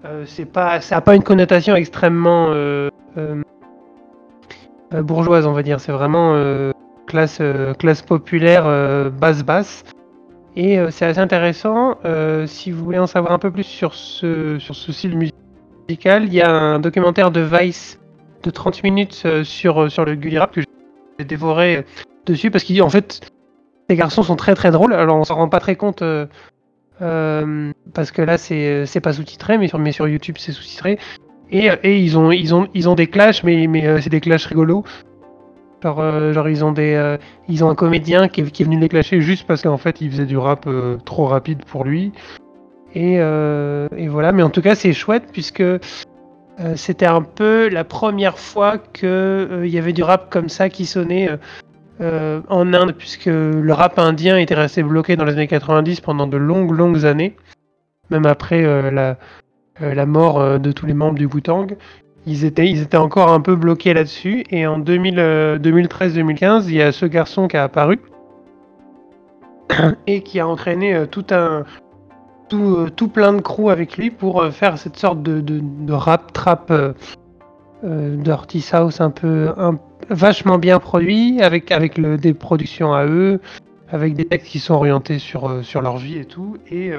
[0.05, 2.53] Euh, c'est pas, ça n'a pas une connotation extrêmement
[4.91, 5.79] bourgeoise, on va dire.
[5.79, 6.33] C'est vraiment
[7.09, 9.83] classe, euh, classe populaire, euh, basse basse.
[10.55, 11.97] Et euh, c'est assez intéressant.
[12.05, 16.25] euh, si vous voulez en savoir un peu plus sur ce, sur ce style musical,
[16.25, 17.99] il y a un documentaire de Vice
[18.43, 21.81] de 30 minutes euh, sur, euh, sur le Gully Rap que j'ai dévoré euh,
[22.25, 23.31] dessus parce qu'en fait,
[23.89, 24.93] ces garçons sont très très drôles.
[24.93, 26.25] Alors on s'en rend pas très compte euh,
[27.01, 30.99] euh, parce que là c'est pas sous-titré, mais sur, sur YouTube c'est sous-titré.
[31.51, 34.45] Et, euh, ils ont ils ont ils ont des clashs, mais euh, c'est des clashs
[34.45, 34.83] rigolos.
[35.81, 38.89] Genre, euh, genre ils ont des euh, ils ont un comédien qui est, venu les
[38.89, 42.11] clasher juste parce qu'en fait il faisait du rap euh, trop rapide pour lui.
[42.95, 43.19] Et,
[44.07, 45.63] voilà, mais en tout cas c'est chouette puisque
[46.75, 50.85] c'était un peu la première fois que il y avait du rap comme ça qui
[50.85, 51.29] sonnait
[51.99, 56.37] en Inde, puisque le rap indien était resté bloqué dans les années 90 pendant de
[56.37, 57.35] longues, longues années,
[58.09, 61.77] même après la, mort de tous les membres du Wu-Tang.
[62.29, 66.75] Ils étaient, ils étaient encore un peu bloqués là-dessus, et en 2000, euh, 2013-2015, il
[66.75, 67.99] y a ce garçon qui a apparu,
[70.07, 71.63] et qui a entraîné euh, tout un,
[72.47, 76.93] tout, euh, plein de crews avec lui pour faire cette sorte de, rap trap euh,
[78.73, 79.51] House un peu
[80.11, 83.39] vachement bien produit avec avec des productions à eux
[83.89, 86.57] avec des textes qui sont orientés sur, sur leur vie et tout.
[86.69, 86.91] Et,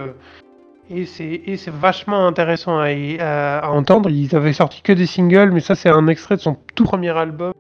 [0.91, 4.11] et c'est vachement intéressant à, entendre.
[4.11, 7.11] Ils avaient sorti que des singles, mais ça, c'est un extrait de son tout premier
[7.11, 7.53] album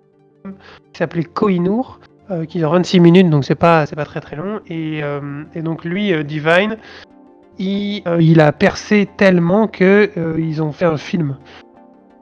[0.92, 4.60] qui s'appelait Kohinoor, euh, qui dure 26 minutes, donc c'est pas, pas très très long.
[4.66, 5.20] Et, euh,
[5.56, 6.76] donc, lui, euh, Divine,
[7.58, 11.36] il, euh, il a percé tellement que ils ont fait un film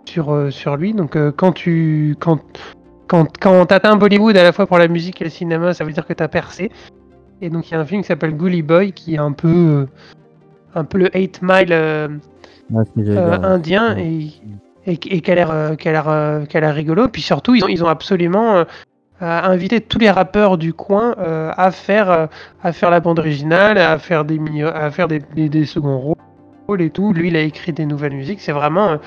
[0.04, 0.92] sur, lui.
[0.92, 2.16] Donc, quand tu.
[2.20, 2.40] Quand,
[3.06, 6.06] quand, quand Bollywood à la fois pour la musique et le cinéma, ça veut dire
[6.06, 6.70] que t'as percé.
[7.40, 9.86] Et donc il y a un film qui s'appelle Gully Boy qui est un peu
[10.78, 12.08] un peu le 8 Mile euh,
[12.70, 13.44] Ouais, euh, dire, ouais.
[13.46, 14.28] indien et,
[14.86, 15.52] et, et qui a l'air
[15.84, 17.08] l'air, euh, l'air rigolo.
[17.08, 18.64] Puis surtout ils ont, ils ont absolument
[19.20, 21.14] invité tous les rappeurs du coin
[21.56, 22.28] à faire
[22.62, 26.14] à faire la bande originale, à faire des mini- à faire des, des, des seconds
[26.68, 27.12] rôles et tout.
[27.12, 28.40] Lui il a écrit des nouvelles musiques.
[28.40, 28.98] C'est vraiment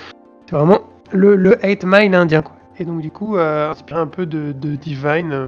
[0.50, 0.80] c'est vraiment
[1.12, 2.56] le, le 8 Mile indien quoi.
[2.80, 5.48] Et donc du coup inspiré un peu de, de Divine.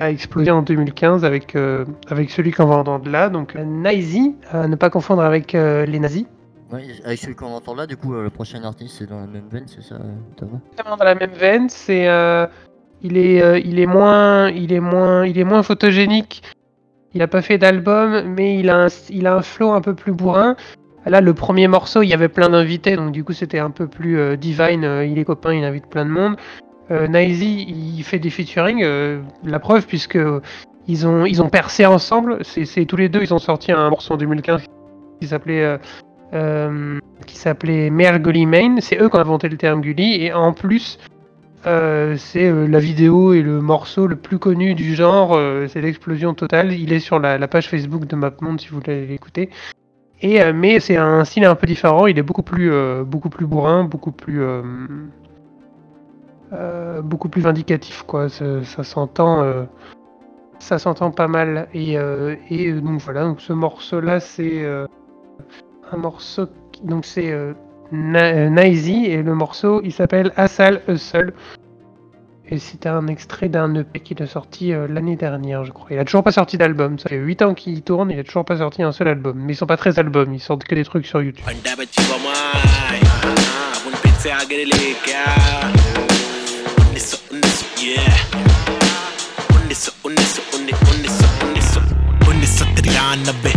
[0.00, 3.64] Euh, a explosé en 2015 avec, euh, avec celui qu'on va entendre là, donc euh,
[3.64, 6.26] Naisi, à ne pas confondre avec euh, les nazis.
[6.72, 9.26] Ouais, avec celui qu'on entend là, du coup, euh, le prochain artiste c'est dans la
[9.26, 10.58] même veine, c'est ça, euh, Thomas?
[10.72, 12.46] Exactement dans la même veine, c'est euh,
[13.02, 16.42] il est euh, il est moins il est moins il est moins photogénique.
[17.14, 19.94] Il a pas fait d'album, mais il a un, il a un flow un peu
[19.94, 20.56] plus bourrin.
[21.06, 23.86] Là, le premier morceau, il y avait plein d'invités, donc du coup, c'était un peu
[23.86, 24.84] plus euh, divine.
[24.84, 26.36] euh, il est copain, il invite plein de monde.
[26.90, 30.18] Euh, Naisi, il fait des featuring, euh, la preuve, puisque
[30.88, 32.38] ils ont, ils ont percé ensemble.
[32.42, 34.62] C'est tous les deux, ils ont sorti un morceau en 2015
[35.20, 35.78] qui s'appelait euh,
[36.32, 38.80] euh, qui s'appelait Mer Gully Main.
[38.80, 40.98] C'est eux qui ont inventé le terme Gully, et en plus,
[41.66, 45.38] euh, c'est la vidéo et le morceau le plus connu du genre.
[45.68, 46.72] c'est l'explosion totale.
[46.72, 49.50] Il est sur la, la page Facebook de MapMonde si vous voulez l'écouter.
[50.20, 52.06] Et mais c'est un style un peu différent.
[52.06, 52.72] Il est beaucoup plus
[53.04, 54.42] beaucoup plus bourrin, beaucoup plus
[56.52, 58.28] euh, beaucoup plus vindicatif quoi.
[58.28, 59.64] Ça, s'entend euh,
[60.58, 61.68] ça s'entend pas mal.
[61.74, 62.36] Et, euh,
[62.80, 63.24] donc voilà.
[63.24, 64.64] Donc ce morceau là c'est
[65.92, 66.46] un morceau
[66.82, 67.34] donc c'est
[67.92, 71.32] Na- Naisi et le morceau il s'appelle Asal Hustle.
[72.50, 75.88] Et c'était un extrait d'un EP qu'il a sorti l'année dernière, je crois.
[75.90, 76.98] Il a toujours pas sorti d'album.
[76.98, 79.36] Ça fait 8 ans qu'il tourne, il a toujours pas sorti un seul album.
[79.38, 81.44] Mais ils sont pas très albums, ils sortent que des trucs sur YouTube.
[87.87, 88.15] yeah
[89.55, 91.81] उन्नीस सौ उन्नीस सौ उन्नीस उन्नीस सौ उन्नीस सौ
[92.29, 93.53] उन्नीस सौ तिरानबे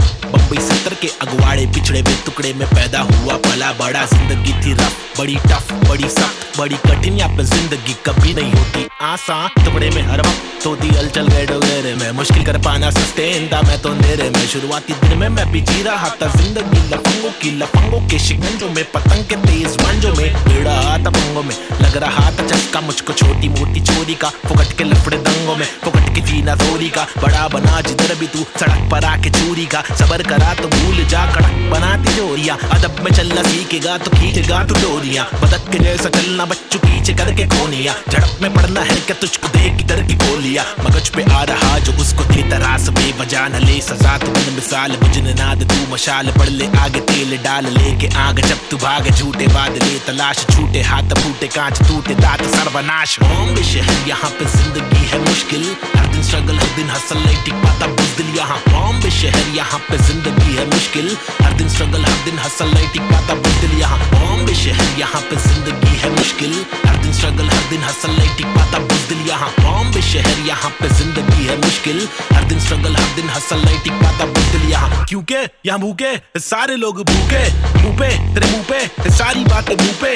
[0.52, 4.96] बम्बई सत्तर के अगवाड़े, पिछड़े हुए टुकड़े में पैदा हुआ पला बड़ा ज़िंदगी थी रफ,
[5.20, 10.02] बड़ी टफ, बड़ी सख्त, बड़ी कठिन यहाँ पे ज़िंदगी कभी नहीं होती। आसान टुकड़े में
[10.08, 14.30] हर वक्त होती हलचल गए डोगरे में। मुश्किल कर पाना सस्टेन था मैं तो अंधेरे
[14.30, 18.70] में। शुरुआती दिन में मैं भी जी रहा था, ज़िंदगी लफंगों की लफंगों के शिकंजों
[18.70, 23.14] में, पतंग के तेज मांझों में भिड़ा था पंगों में। लग रहा था चस्का मुझको
[23.14, 27.48] छोटी मोटी चोरी का, फुकट के लफड़े दंगों में, फुकट की जीना थोड़ी का। बड़ा
[27.56, 31.70] बना जिधर भी तू, सड़क पर आके चूरी का, सबर करा तो भूल जा, कड़क
[31.72, 36.80] बनाती जोरिया अदब में चलना सीखेगा तो खींचेगा तू डोरिया। बदक के जैसा चलना बच्चों
[36.82, 40.66] पीछे करके खोनिया झड़प में पड़ना है क्या तुझको देख किधर की गोलियाँ?
[40.80, 44.96] मगज पे आ रहा जो उसको थे तरास बेवजह न ले। सजा तू बिन मिसाल
[45.04, 49.48] बुझने नाद तू मशाल। पड़ ले आगे तेल डाल, लेके आग जब तू भाग। झूठे
[49.56, 55.06] बाद ले तलाश छूटे हाथ फूटे कांच टूटे दांत, सर्वनाश। बॉम्बे शहर यहाँ पे ज़िंदगी
[55.12, 55.66] है मुश्किल।
[55.96, 59.98] हर दिन स्ट्रगल हर दिन हसल नहीं टिक पाता बुजदिल यहाँ। बॉम्बे शहर यहाँ पे
[59.98, 61.08] ज़िंदगी। है मुश्किल।
[61.42, 65.36] हर दिन स्ट्रगल हर दिन हसल नहीं टिक पाता बुजदिल यहाँ। बॉम्बे शहर, यहाँ पे
[65.36, 66.54] ज़िंदगी है मुश्किल।
[66.86, 70.90] हर दिन स्ट्रगल हर दिन हसल नहीं टिक पाता बुजदिल यहाँ। बॉम्बे शहर, यहाँ पे
[70.90, 75.36] ज़िंदगी है मुश्किल। हर दिन स्ट्रगल हर दिन हसल नहीं टिक पाता बुजदिल यहाँ। क्योंकि
[75.66, 76.16] यहाँ भूखे?
[76.40, 77.44] सारे लोग भूखे।
[77.82, 80.16] मुँह पे, तेरे मुँह पे, सारी बातें मुँह पे।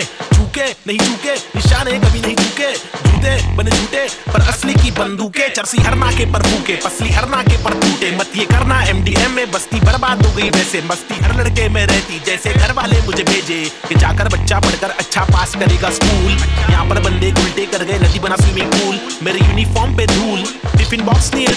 [0.56, 2.72] चूके नहीं चूके निशाने कभी नहीं चूके
[3.06, 7.58] झूठे बने झूठे, पर असली की बंदूकें। चरसी हर नाके पर फूके, पसली हर नाके
[7.64, 11.68] पर टूटे। मत ये करना एमडीएम में, बस्ती बर्बाद हो गई वैसे। मस्ती हर लड़के
[11.70, 16.32] में रहती, जैसे घर वाले मुझे भेजे। कि जाकर बच्चा पढ़कर अच्छा पास करेगा स्कूल।
[16.72, 20.44] यहाँ पर बंदे उल्टे कर गए, नदी बना स्विमिंग पूल मेरे यूनिफॉर्म पे धूल
[20.78, 21.54] टिफ़िन बॉक्स है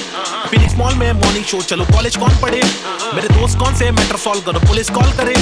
[0.51, 2.63] फिनिक्स मॉल में मॉर्निंग शो चलो कॉलेज कौन पढ़े?
[3.15, 5.35] मेरे दोस्त कौन से मैटर सॉल्व करो पुलिस कॉल करे?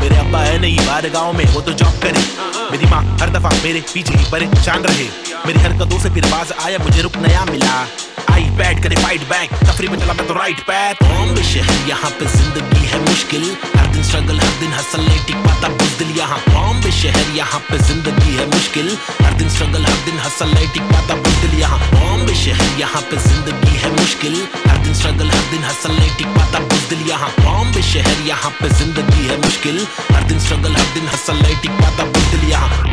[0.00, 2.24] मेरे अब्बा है, नहीं बाहर गाँव में, वो तो जॉब करे।
[2.70, 5.06] मेरी माँ हर दफ़ा मेरे पीछे ही परेशान रहे।
[5.46, 7.74] मेरी हरकतों से फिर बाज आया, मुझे रुक नया मिला।
[8.32, 12.10] आई बैट करे फाइट बैक तफरी में चला मैं तो राइट पैथ बॉम्बे शहर यहाँ
[12.18, 13.44] पे ज़िंदगी है मुश्किल।
[13.76, 17.78] हर दिन स्ट्रगल हर दिन हसल नहीं टिक पाता बुजदिल यहाँ। बॉम्बे शहर यहाँ पे
[17.84, 18.88] ज़िंदगी है मुश्किल।
[19.22, 23.16] हर दिन स्ट्रगल हर दिन हसल नहीं टिक पाता बुजदिल यहाँ। बॉम्बे शहर यहाँ पे
[23.28, 24.36] ज़िंदगी है मुश्किल।
[24.66, 28.68] हर दिन स्ट्रगल हर दिन हसल नहीं टिक पाता बुजदिल यहाँ। बॉम्बे शहर यहाँ पे
[28.80, 32.85] ज़िंदगी है मुश्किल। हर दिन स्ट्रगल हर दिन हसल नहीं टिक पाता बुजदिल यहाँ।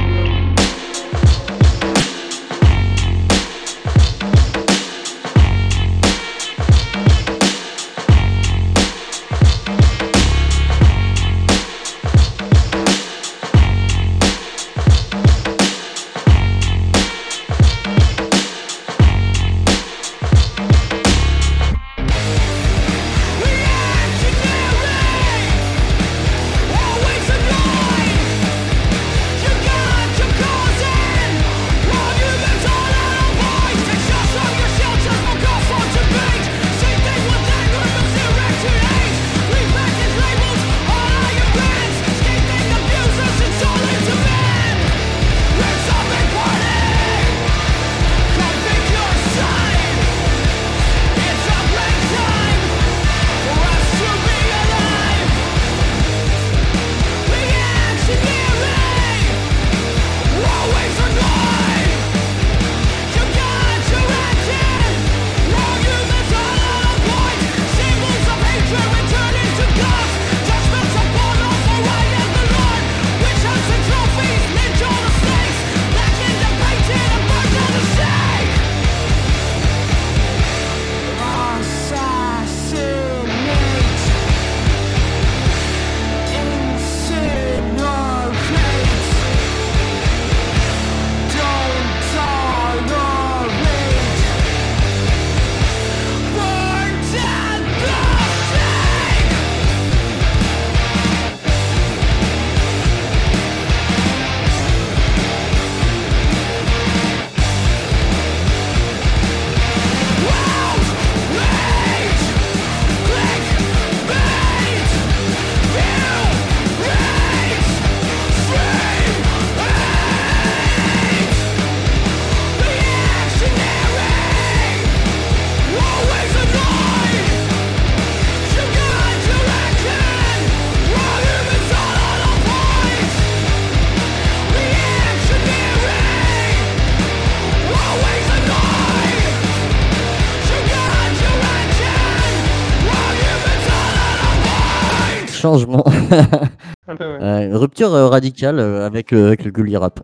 [147.74, 150.00] Rupture euh, radicale euh, avec, euh, avec le gully rap.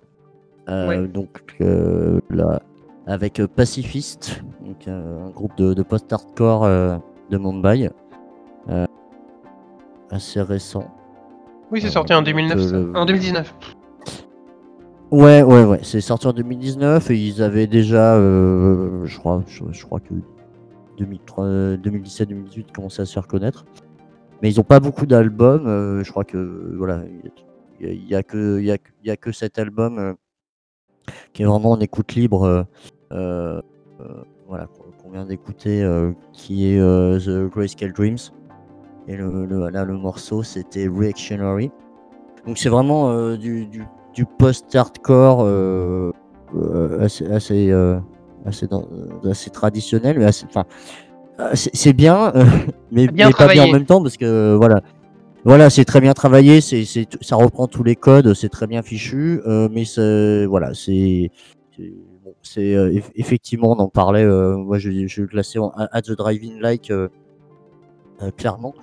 [0.67, 1.07] Ouais.
[1.07, 2.61] Donc là,
[3.07, 7.89] avec Pacifist, donc, un groupe de, de post-hardcore de Mumbai,
[10.11, 10.85] assez récent.
[11.71, 12.57] Oui, c'est sorti en donc, 2009.
[12.57, 12.77] euh, ça.
[12.77, 13.53] le- En 2019.
[15.11, 15.79] Ouais, ouais, ouais.
[15.83, 20.13] C'est sorti en 2019 et ils avaient déjà, euh, je crois, je, je crois que
[20.99, 23.65] 2017-2018 ils commençaient à se faire connaître.
[24.43, 25.65] Mais ils n'ont pas beaucoup d'albums.
[25.67, 27.01] euh, je crois que voilà,
[27.81, 30.13] il y, a- que y a, y a que cet album euh,
[31.33, 32.43] qui est vraiment en écoute libre.
[32.45, 32.63] euh,
[33.11, 33.61] euh,
[34.47, 34.67] voilà,
[35.03, 35.87] qu'on vient d'écouter,
[36.33, 38.17] qui est The Grayscale Dreams.
[39.07, 41.69] Et le, le- là, le morceau, c'était Reactionary.
[42.47, 45.41] Donc c'est vraiment du, du, du post-hardcore
[46.99, 47.71] assez, assez,
[48.45, 48.87] assez, dans-
[49.29, 50.47] assez traditionnel, mais assez,
[51.53, 52.33] c'est bien,
[52.91, 54.81] mais, mais pas bien en même temps parce que voilà,
[55.45, 58.81] voilà, c'est très bien travaillé, c'est, c'est, ça reprend tous les codes, c'est très bien
[58.81, 61.31] fichu, euh, mais c'est, voilà, c'est,
[61.75, 61.93] c'est,
[62.41, 66.01] c'est euh, eff- effectivement, on en parlait, euh, moi je, je le classais en at
[66.01, 66.91] the driving like
[68.37, 68.73] clairement.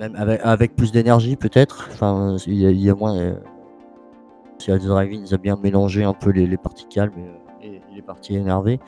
[0.00, 1.88] Même avec, plus d'énergie peut-être.
[1.92, 3.36] Enfin, il y, a- a moins.
[4.58, 7.12] Chez At the Drive-In, ils ont bien mélangé un peu les, les parties calmes
[7.62, 8.80] et, et les parties énervées.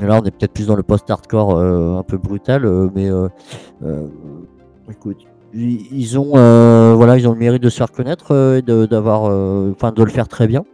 [0.00, 3.28] Là, on est peut-être plus dans le post-hardcore euh, un peu brutal, euh, mais euh,
[4.90, 5.24] écoute,
[5.54, 6.32] ils, ont
[6.96, 9.22] voilà, ils ont le mérite de se faire connaître et de d'avoir,
[9.70, 10.64] enfin, de le faire très bien.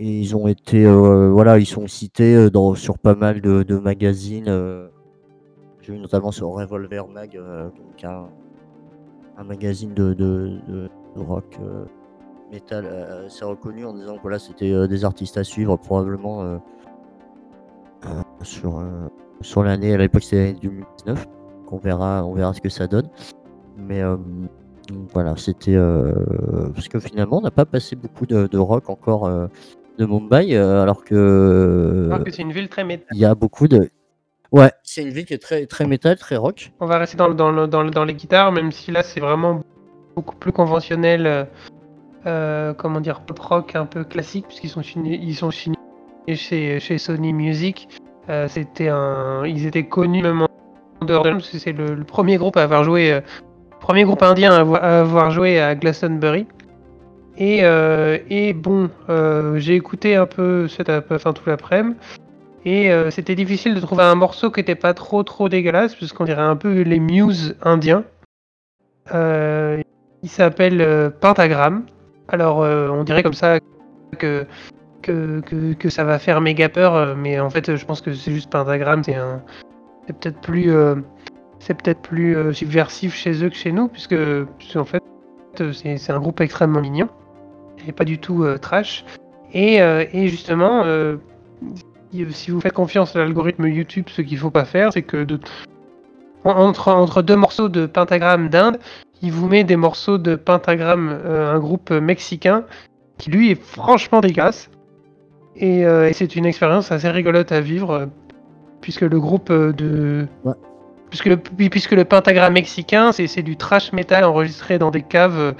[0.00, 4.46] Ils voilà, ils sont cités sur pas mal de, magazines.
[5.80, 11.58] j'ai vu notamment sur Revolver Mag, donc un, magazine de, de, de- rock
[12.50, 16.60] metal euh, assez reconnu en disant que voilà, c'était des artistes à suivre probablement
[18.42, 19.08] sur, euh,
[19.40, 19.94] sur l'année.
[19.94, 21.26] À l'époque, c'était l'année 2019.
[21.72, 23.08] On verra, on verra ce que ça donne.
[23.76, 24.16] Mais euh,
[25.12, 25.74] voilà, c'était.
[25.76, 26.12] euh,
[26.74, 29.46] parce que finalement, on n'a pas passé beaucoup de, de rock encore euh,
[29.98, 32.08] de Mumbai, euh, alors que.
[32.10, 33.06] Alors que c'est une ville très métal.
[33.12, 33.88] Il y a beaucoup de.
[34.52, 36.72] Ouais, c'est une ville qui est très, très métal, très rock.
[36.80, 39.04] On va rester dans, le- dans, le- dans, le- dans les guitares, même si là
[39.04, 39.60] c'est vraiment
[40.16, 41.44] beaucoup plus conventionnel, euh,
[42.26, 45.76] euh, comment dire, pop rock un peu classique, puisqu'ils sont signés, ils sont signés
[46.36, 47.88] chez, Sony Music.
[48.28, 52.36] Euh, c'était un, ils étaient connus même en dehors de parce que c'est le, premier
[52.36, 53.20] groupe à avoir joué, euh,
[53.80, 56.46] premier groupe indien à avoir, joué à Glastonbury.
[57.36, 58.18] Et, euh,
[58.54, 58.90] bon,
[59.56, 61.96] j'ai écouté un peu cet enfin, tout l'après-midi.
[62.66, 66.42] Et c'était difficile de trouver un morceau qui était pas trop trop dégueulasse, puisqu'on dirait
[66.42, 68.04] un peu les Muse indiens.
[69.10, 71.84] Il s'appelle Pentagram.
[72.28, 73.60] Alors on dirait comme ça
[74.18, 74.46] que,
[75.02, 75.40] que,
[75.74, 78.50] que, ça va faire méga peur, euh, mais en fait je pense que c'est juste
[78.50, 79.42] Pentagram, c'est un
[80.06, 80.96] c'est peut-être plus euh,
[81.58, 84.14] c'est peut-être plus euh, subversif chez eux que chez nous, puisque,
[84.74, 85.02] en fait
[85.60, 87.08] euh, c'est un groupe extrêmement mignon
[87.86, 89.04] et pas du tout euh, trash.
[89.52, 91.16] Et, euh, et justement, euh,
[92.30, 95.40] si- vous faites confiance à l'algorithme YouTube, ce qu'il faut pas faire, c'est que de,
[96.44, 98.78] en- entre, entre deux morceaux de pentagramme d'Inde,
[99.22, 102.64] il vous met des morceaux de pentagramme, euh, un groupe mexicain,
[103.18, 104.70] qui lui est franchement dégueulasse.
[105.60, 108.06] Et, euh, et c'est une expérience assez rigolote à vivre, euh,
[108.80, 110.26] puisque le groupe euh, de.
[110.44, 110.54] Ouais.
[111.10, 115.54] Puisque le, puisque le pentagramme mexicain, c'est c'est du trash metal enregistré dans des caves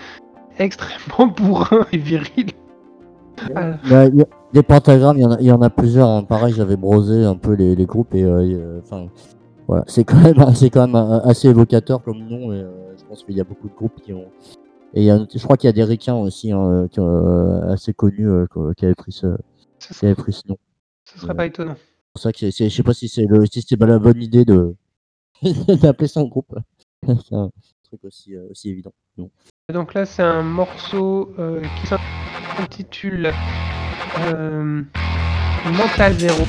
[0.59, 2.51] extrêmement bourrins et virils.
[3.55, 6.09] Bah, il y a- des pentagrammes, il y en a, il y en a plusieurs.
[6.09, 6.25] hein.
[6.25, 8.25] Pareil, j'avais brosé un peu les, les groupes et
[8.83, 9.07] enfin,
[9.69, 12.53] voilà, c'est quand même, c'est quand même assez évocateur comme nom.
[12.53, 14.27] Et, euh, je pense qu'il y a beaucoup de groupes qui ont.
[14.95, 17.73] Et il y a, je crois qu'il y a des ricains aussi hein, qui, euh,
[17.73, 18.47] assez connus euh,
[18.77, 19.27] qui- avaient pris ce,
[19.81, 20.59] ce nom.
[21.05, 21.77] Ce serait pas étonnant.
[21.77, 24.23] C'est pour ça que je sais pas si c'est le, si c'est pas la bonne
[24.23, 24.75] idée de
[25.83, 26.55] d'appeler son groupe.
[27.07, 27.51] c'est un
[27.85, 28.93] truc aussi, euh, aussi évident.
[29.17, 29.31] Non.
[29.73, 33.33] Donc là, c'est un morceau euh, qui s'intitule
[34.19, 34.83] euh,
[35.67, 36.45] Mental Zero.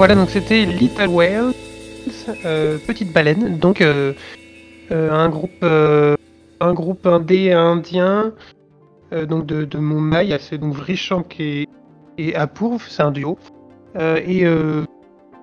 [0.00, 1.52] Voilà, donc c'était Little Whales,
[2.46, 3.58] euh, petite baleine.
[3.58, 4.14] Donc euh,
[4.92, 6.14] euh, un groupe, euh,
[6.60, 8.32] un groupe indé indien,
[9.28, 11.68] donc de, de Mumbai, c'est donc Vrishank et,
[12.16, 13.36] et Apurv, c'est un duo.
[13.94, 14.46] Et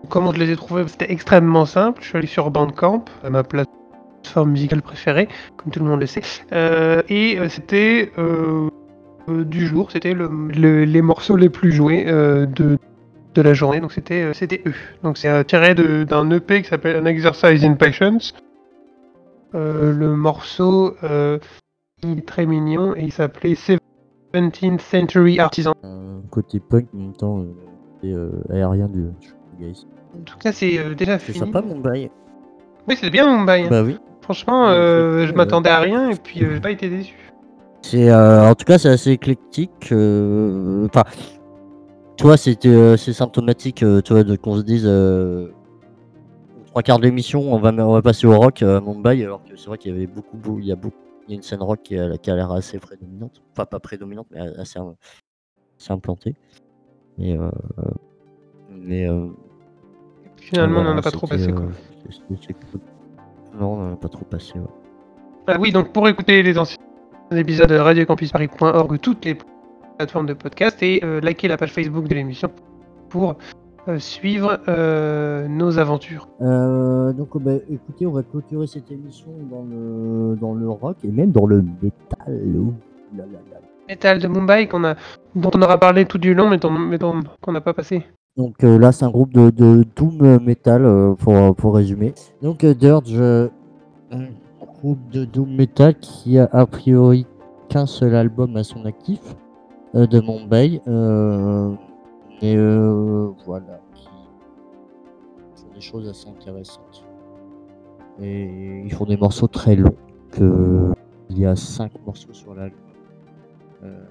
[0.09, 2.01] comment je les ai trouvés C'était extrêmement simple.
[2.01, 5.27] Je suis allé sur Bandcamp, à ma plateforme musicale préférée,
[5.57, 6.23] comme tout le monde le sait.
[7.09, 8.11] Et c'était
[9.27, 12.79] du jour, c'était le, le- les morceaux les plus joués de,
[13.37, 13.79] de la journée.
[13.79, 14.73] Donc c'était euh, c'était eux.
[15.03, 18.33] Donc c'est euh, tiré de- d'un EP qui s'appelle An Exercise in Patience.
[19.55, 20.95] Euh, le morceau
[22.03, 25.73] il est très mignon et il s'appelait 17th Century Artisan.
[26.29, 27.45] Côté punk, en même temps,
[28.03, 28.13] et
[28.51, 29.05] aérien du.
[29.63, 31.39] En tout cas, c'est déjà C'est fini.
[31.39, 32.11] sympa, Mumbai.
[32.87, 33.63] Oui, c'est bien Mumbai.
[33.63, 33.67] hein.
[33.69, 33.97] Bah oui.
[34.21, 37.15] Franchement, euh, je m'attendais à rien et puis euh, j'ai pas été déçu.
[37.81, 39.71] C'est euh, en tout cas c'est assez éclectique.
[39.85, 41.03] Enfin,
[42.17, 45.49] toi c'était euh, c'est symptomatique, euh, tu vois, de qu'on se dise euh,
[46.67, 49.55] trois quarts de l'émission, on va on va passer au rock à Mumbai, alors que
[49.55, 50.95] c'est vrai qu'il y avait beaucoup, beau- il y a beaucoup,
[51.27, 53.79] il y a une scène rock qui a, qui a l'air assez prédominante, enfin pas
[53.79, 56.35] prédominante, mais assez, assez implantée.
[57.19, 57.49] Euh,
[58.71, 59.27] mais euh,
[60.37, 61.63] Finalement, on voilà, en a pas trop passé, quoi.
[61.63, 63.57] euh.
[63.59, 64.53] Non, on en a pas trop passé.
[64.59, 64.65] ouais.
[65.47, 66.77] Ah oui, donc pour écouter les anciens
[67.31, 69.35] épisodes de radiocampusparis.org ou toutes les
[69.97, 72.49] plateformes de podcast et euh, liker la page Facebook de l'émission
[73.09, 73.35] pour
[73.87, 76.27] euh, suivre euh, nos aventures.
[76.41, 81.07] Euh, donc, bah, écoutez, on va clôturer cette émission dans le, dans le rock et
[81.07, 82.41] même dans le métal.
[83.87, 84.95] Metal de Mumbai qu'on a,
[85.35, 88.03] dont on aura parlé tout du long, mais, mais qu'on n'a pas passé.
[88.35, 92.13] Donc euh, là, c'est un groupe de, de doom metal pour, pour résumer.
[92.41, 93.17] Donc Dirge,
[94.11, 94.27] un
[94.79, 97.25] groupe de doom metal qui a a priori
[97.69, 99.21] qu'un seul album à son actif
[100.05, 100.81] de Mumbai.
[100.87, 101.73] Euh,
[102.41, 104.05] mais euh, voilà, qui
[105.55, 107.05] font des choses assez intéressantes.
[108.19, 109.95] Et ils font des morceaux très longs.
[110.31, 110.91] Que
[111.29, 112.79] il y a cinq morceaux sur l'album
[113.83, 114.05] euh,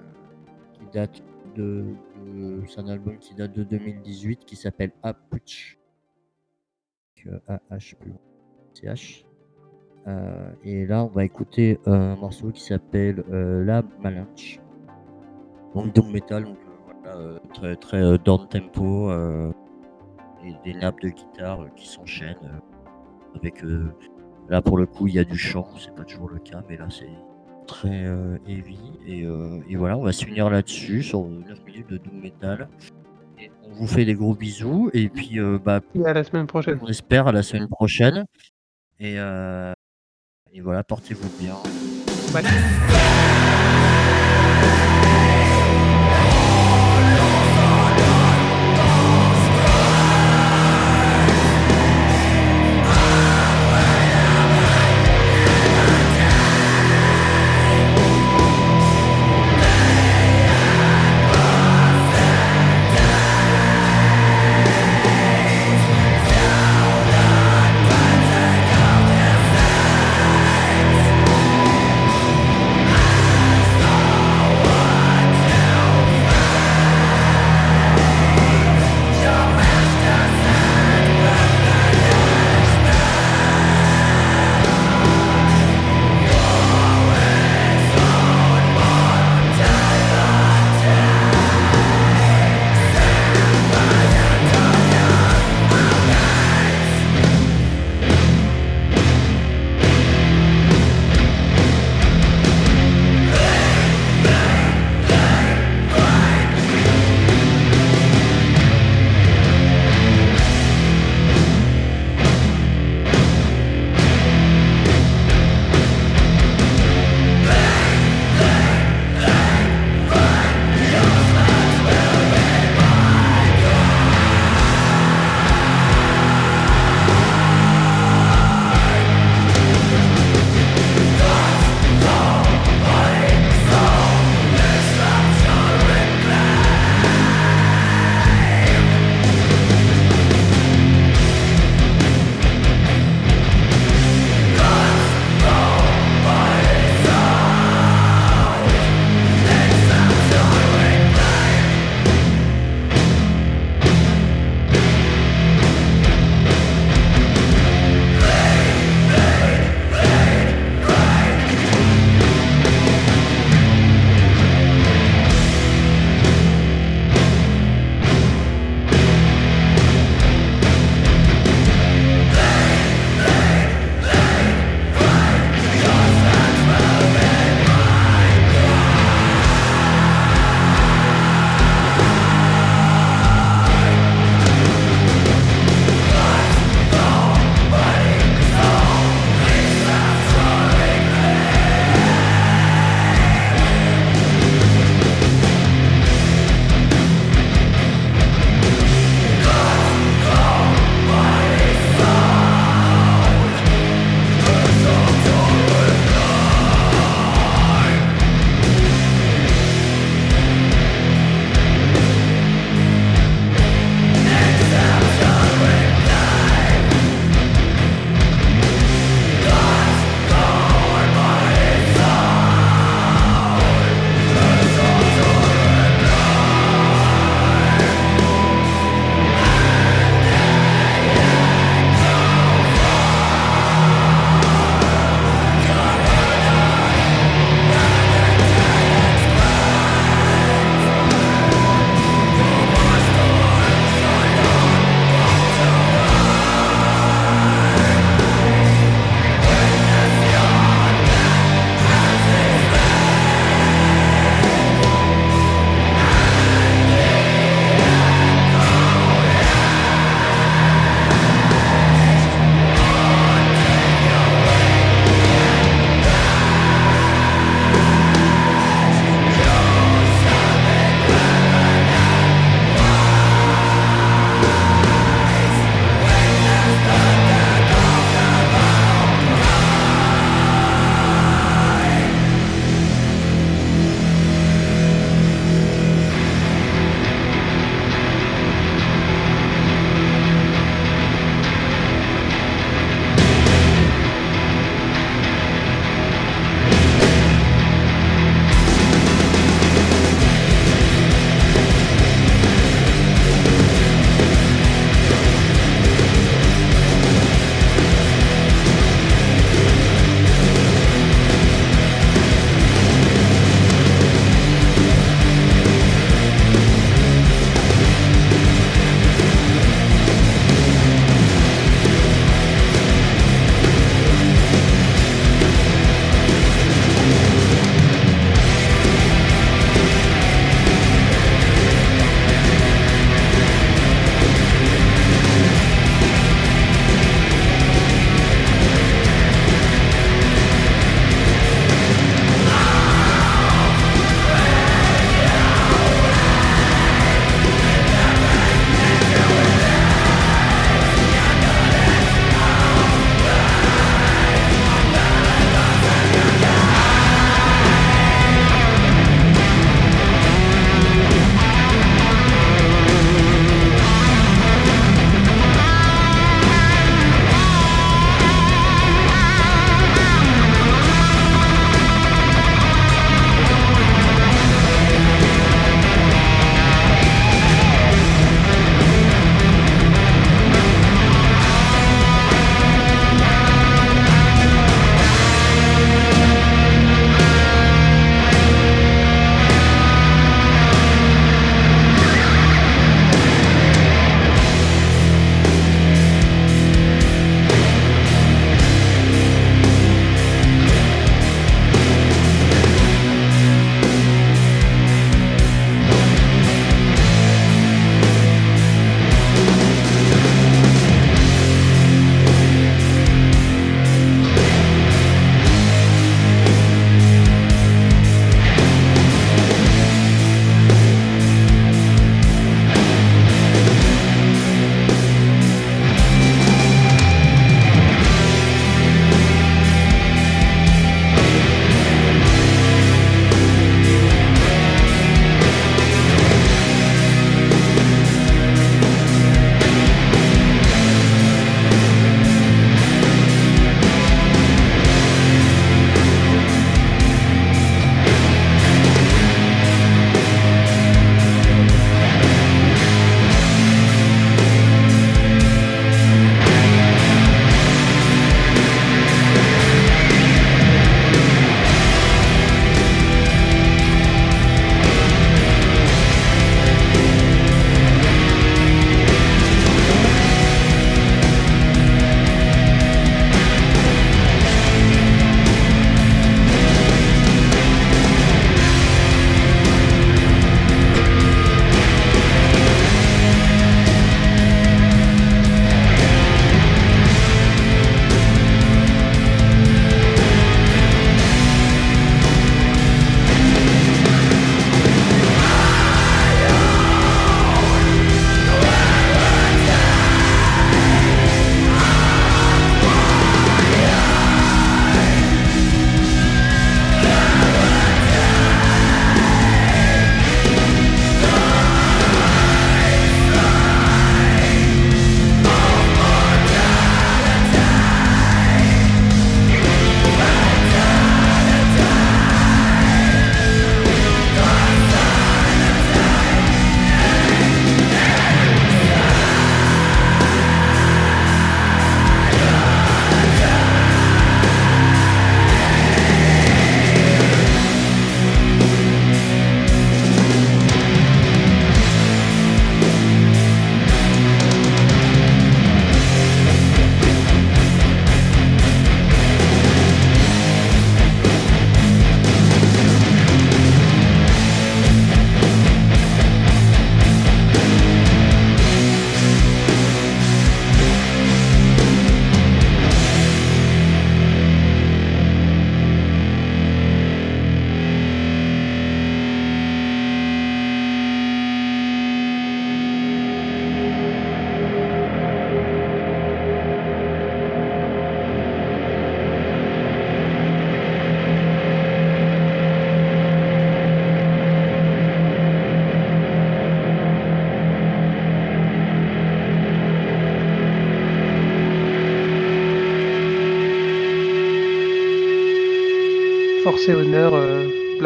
[0.73, 1.23] qui datent
[1.55, 1.85] de,
[2.67, 5.77] c'est un album qui date de 2018 qui s'appelle Aputch.
[7.47, 8.19] A-H plus loin.
[8.73, 9.25] CH.
[10.07, 14.61] Euh, et là, on va écouter un morceau qui s'appelle euh, La Malinche.
[15.75, 19.51] Donc, doom metal, donc voilà, euh, très, très euh, down tempo, euh,
[20.43, 22.61] et des nappes de guitare qui s'enchaînent.
[23.35, 23.63] avec
[24.49, 26.77] là, pour le coup, il y a du chant, c'est pas toujours le cas, mais
[26.77, 27.09] là, c'est
[27.67, 28.05] très
[28.47, 28.79] heavy.
[29.05, 29.23] Et,
[29.69, 32.69] et voilà, on va se finir là-dessus sur 9 minutes de doom metal.
[33.39, 34.89] Et on vous fait des gros bisous.
[34.93, 36.79] Et puis, euh, bah, à la semaine prochaine.
[36.81, 38.25] on espère à la semaine prochaine.
[38.99, 39.73] Et, euh,
[40.51, 41.55] et voilà, portez-vous bien.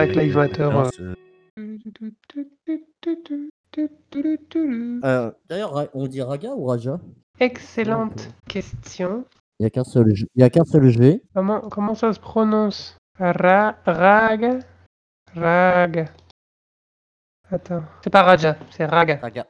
[0.05, 0.63] Black Lives Matter.
[0.63, 1.13] Alors, euh.
[5.03, 6.99] Euh, D'ailleurs, on dit Raga ou Raja?
[7.39, 9.25] Excellente question.
[9.59, 11.21] Il n'y a qu'un seul, G- il y a qu'un seul G.
[11.33, 12.97] Comment, comment ça se prononce?
[13.19, 14.59] Ra, Rag
[15.35, 16.09] Rag.
[17.49, 17.83] Attends.
[18.03, 19.19] C'est pas Raja, c'est Raga.
[19.21, 19.45] Raga.